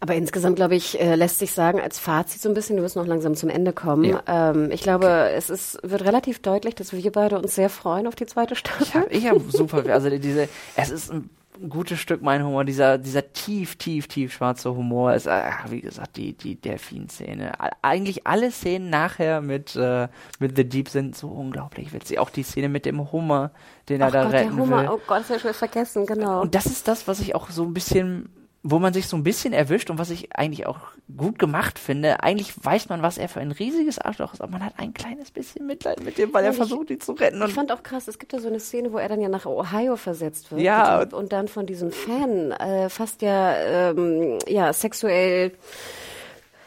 [0.00, 2.96] Aber insgesamt, glaube ich, äh, lässt sich sagen, als Fazit so ein bisschen, du wirst
[2.96, 4.04] noch langsam zum Ende kommen.
[4.04, 4.22] Ja.
[4.26, 8.14] Ähm, ich glaube, es ist, wird relativ deutlich, dass wir beide uns sehr freuen auf
[8.14, 9.06] die zweite Staffel.
[9.10, 11.30] Ich habe hab super, also diese, es ist ein
[11.68, 16.16] gutes Stück mein Humor, dieser, dieser tief, tief, tief schwarze Humor ist, äh, wie gesagt,
[16.16, 17.52] die, die Delfin-Szene.
[17.82, 22.18] Eigentlich alle Szenen nachher mit, äh, mit The Deep sind so unglaublich witzig.
[22.18, 23.50] Auch die Szene mit dem Hummer,
[23.88, 24.88] den er Ach da Gott, der retten Humor, will.
[24.90, 26.42] oh Gott, das habe ich vergessen, genau.
[26.42, 28.28] Und das ist das, was ich auch so ein bisschen,
[28.64, 30.78] wo man sich so ein bisschen erwischt und was ich eigentlich auch
[31.16, 32.22] gut gemacht finde.
[32.24, 35.30] Eigentlich weiß man, was er für ein riesiges Arschloch ist, aber man hat ein kleines
[35.30, 37.40] bisschen Mitleid mit dem, weil Ja, er ich- versucht, ihn zu retten.
[37.46, 39.46] Ich fand auch krass, es gibt ja so eine Szene, wo er dann ja nach
[39.46, 40.60] Ohio versetzt wird.
[40.60, 41.00] Ja.
[41.02, 43.54] Und, und dann von diesem Fan äh, fast ja,
[43.90, 45.52] ähm, ja sexuell.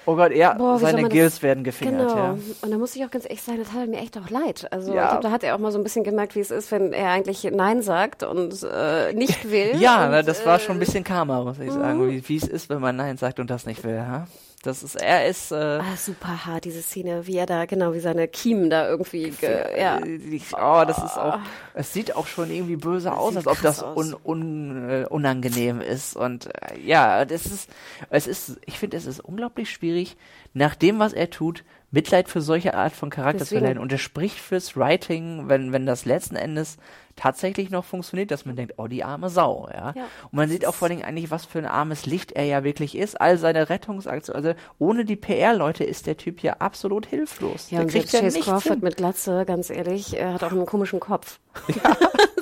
[0.06, 2.16] Oh Gott, ja, Boah, seine Gills werden gefingert, Genau.
[2.24, 2.38] ja.
[2.62, 4.68] Und da muss ich auch ganz ehrlich sagen, das hat mir echt auch leid.
[4.72, 5.04] Also Ja.
[5.04, 6.93] ich glaube, da hat er auch mal so ein bisschen gemerkt, wie es ist, wenn
[6.93, 9.76] er eigentlich Nein sagt und äh, nicht will.
[9.80, 12.47] Ja, und, das war äh, schon ein bisschen Karma, muss ich sagen, wie wie es
[12.47, 13.99] ist, wenn man Nein sagt und das nicht will.
[14.02, 14.28] Ha?
[14.64, 17.99] Das ist, er ist, äh, Ah, super hart, diese Szene, wie er da, genau, wie
[17.99, 19.97] seine Kiemen da irgendwie, ge, ja.
[19.97, 21.39] äh, ich- oh, das ist auch,
[21.74, 23.97] es sieht auch schon irgendwie böse aus, sieht als ob das aus.
[23.97, 26.16] un, un, äh, unangenehm ist.
[26.16, 27.70] Und äh, ja, das ist,
[28.12, 30.16] es ist, ich finde, es ist unglaublich schwierig,
[30.53, 33.82] nach dem, was er tut, Mitleid für solche Art von Charakter zu Deswegen- erleiden.
[33.82, 36.78] Und es spricht fürs Writing, wenn, wenn das letzten Endes
[37.16, 39.93] tatsächlich noch funktioniert, dass man denkt, oh, die arme Sau, ja.
[39.95, 40.03] Ja.
[40.26, 42.64] Und man sieht auch vor allen Dingen eigentlich, was für ein armes Licht er ja
[42.64, 43.20] wirklich ist.
[43.20, 47.70] All seine Rettungsaktionen, also ohne die PR-Leute ist der Typ ja absolut hilflos.
[47.72, 48.84] Ja, der und kriegt selbst ja Chase Crawford hin.
[48.84, 51.39] mit Glatze, ganz ehrlich, er hat auch einen komischen Kopf.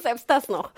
[0.02, 0.72] selbst das noch.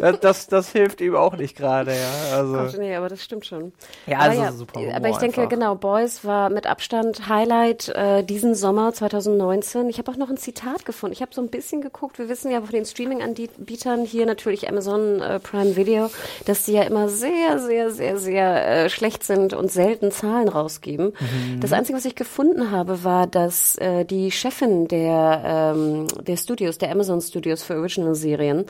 [0.00, 2.36] Das, das, das hilft ihm auch nicht gerade, ja.
[2.36, 2.52] Also.
[2.52, 3.72] Gott, nee, aber das stimmt schon.
[4.06, 5.50] Ja, aber also super Humor Aber ich denke, einfach.
[5.50, 9.88] genau, Boys war mit Abstand Highlight äh, diesen Sommer 2019.
[9.88, 11.12] Ich habe auch noch ein Zitat gefunden.
[11.12, 12.18] Ich habe so ein bisschen geguckt.
[12.18, 12.84] Wir wissen ja von den
[13.16, 16.10] Streaming-Anbietern hier natürlich Amazon äh, Prime Video,
[16.44, 21.06] dass die ja immer sehr, sehr, sehr, sehr äh, schlecht sind und selten Zahlen rausgeben.
[21.18, 21.60] Mhm.
[21.60, 26.78] Das Einzige, was ich gefunden habe, war, dass äh, die Chefin der, ähm, der Studios,
[26.78, 28.66] der Amazon Studios für Original-Serien,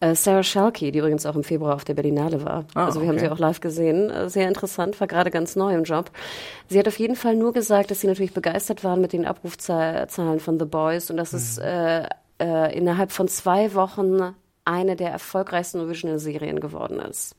[0.00, 2.64] äh, Sarah Schalke, die übrigens auch im Februar auf der Berlinale war.
[2.74, 3.26] Ah, also wir haben okay.
[3.26, 4.10] sie auch live gesehen.
[4.10, 6.10] Äh, Sehr interessant, war gerade ganz neu im Job.
[6.68, 10.40] Sie hat auf jeden Fall nur gesagt, dass sie natürlich begeistert waren mit den Abrufzahlen
[10.40, 11.64] von The Boys und dass es Mhm.
[11.64, 12.08] äh,
[12.40, 14.34] äh, innerhalb von zwei Wochen
[14.64, 17.36] eine der erfolgreichsten Original-Serien geworden ist.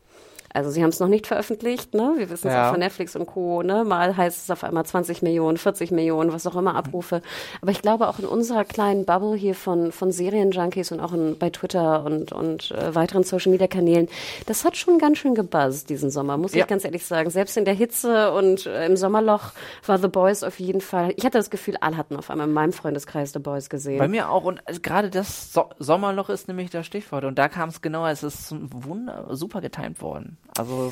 [0.53, 2.13] Also sie haben es noch nicht veröffentlicht, ne?
[2.17, 2.67] Wir wissen es Ja.
[2.67, 3.61] auch von Netflix und Co.
[3.63, 3.83] Ne?
[3.83, 7.21] Mal heißt es auf einmal 20 Millionen, 40 Millionen, was auch immer Abrufe.
[7.61, 11.37] Aber ich glaube auch in unserer kleinen Bubble hier von von Serienjunkies und auch in,
[11.37, 14.07] bei Twitter und und äh, weiteren Social Media Kanälen,
[14.45, 16.61] das hat schon ganz schön gebuzzt diesen Sommer, muss Ja.
[16.63, 17.29] ich ganz ehrlich sagen.
[17.29, 19.51] Selbst in der Hitze und äh, im Sommerloch
[19.85, 21.13] war The Boys auf jeden Fall.
[21.15, 23.99] Ich hatte das Gefühl, alle hatten auf einmal in meinem Freundeskreis The Boys gesehen.
[23.99, 24.43] Bei mir auch.
[24.43, 27.23] Und also gerade das so Sommerloch ist nämlich das Stichwort.
[27.25, 30.37] Und da kam es genau, es ist zum wunder super getimt worden.
[30.57, 30.91] Also,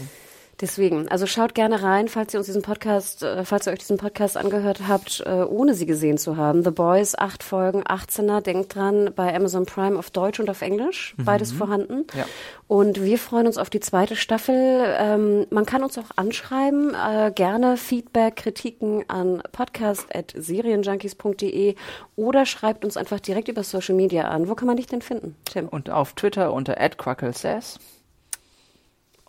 [0.61, 3.95] Deswegen, also schaut gerne rein, falls ihr uns diesen Podcast, äh, falls ihr euch diesen
[3.95, 6.65] Podcast angehört habt, äh, ohne sie gesehen zu haben.
[6.65, 11.15] The Boys, acht Folgen, 18er, denkt dran, bei Amazon Prime auf Deutsch und auf Englisch,
[11.17, 12.07] beides vorhanden.
[12.13, 12.25] Ja.
[12.67, 14.83] Und wir freuen uns auf die zweite Staffel.
[14.99, 21.75] Ähm, man kann uns auch anschreiben, äh, gerne Feedback, Kritiken an podcast.serienjunkies.de
[22.17, 24.49] oder schreibt uns einfach direkt über Social Media an.
[24.49, 25.69] Wo kann man dich denn finden, Tim?
[25.69, 27.79] und auf Twitter unter @cracklesays.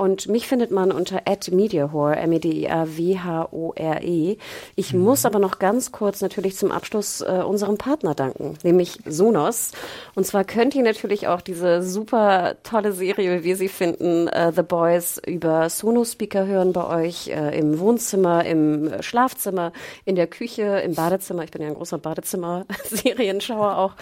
[0.01, 1.21] Und mich findet man unter
[1.51, 4.39] @mediahore, m e d i a w h o r e.
[4.75, 9.73] Ich muss aber noch ganz kurz natürlich zum Abschluss äh, unserem Partner danken, nämlich Sonos.
[10.15, 14.51] Und zwar könnt ihr natürlich auch diese super tolle Serie, wie wir sie finden, äh,
[14.57, 19.71] The Boys über Sonos Speaker hören bei euch äh, im Wohnzimmer, im äh, Schlafzimmer,
[20.07, 21.45] in der Küche, im Badezimmer.
[21.45, 23.93] Ich bin ja ein großer Badezimmer-Serienschauer auch.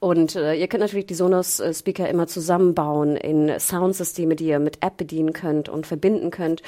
[0.00, 4.82] Und äh, ihr könnt natürlich die Sonos Speaker immer zusammenbauen in Soundsysteme, die ihr mit
[4.82, 6.62] App bedienen könnt und verbinden könnt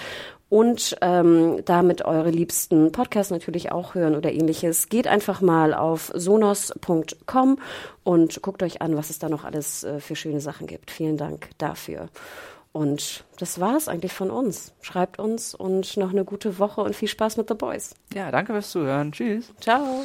[0.48, 4.88] und ähm, damit eure liebsten Podcasts natürlich auch hören oder ähnliches.
[4.88, 7.58] Geht einfach mal auf sonos.com
[8.04, 10.90] und guckt euch an, was es da noch alles äh, für schöne Sachen gibt.
[10.90, 12.08] Vielen Dank dafür.
[12.72, 14.74] Und das war's eigentlich von uns.
[14.82, 17.94] Schreibt uns und noch eine gute Woche und viel Spaß mit The Boys.
[18.12, 19.12] Ja, danke fürs Zuhören.
[19.12, 19.52] Tschüss.
[19.60, 20.04] Ciao.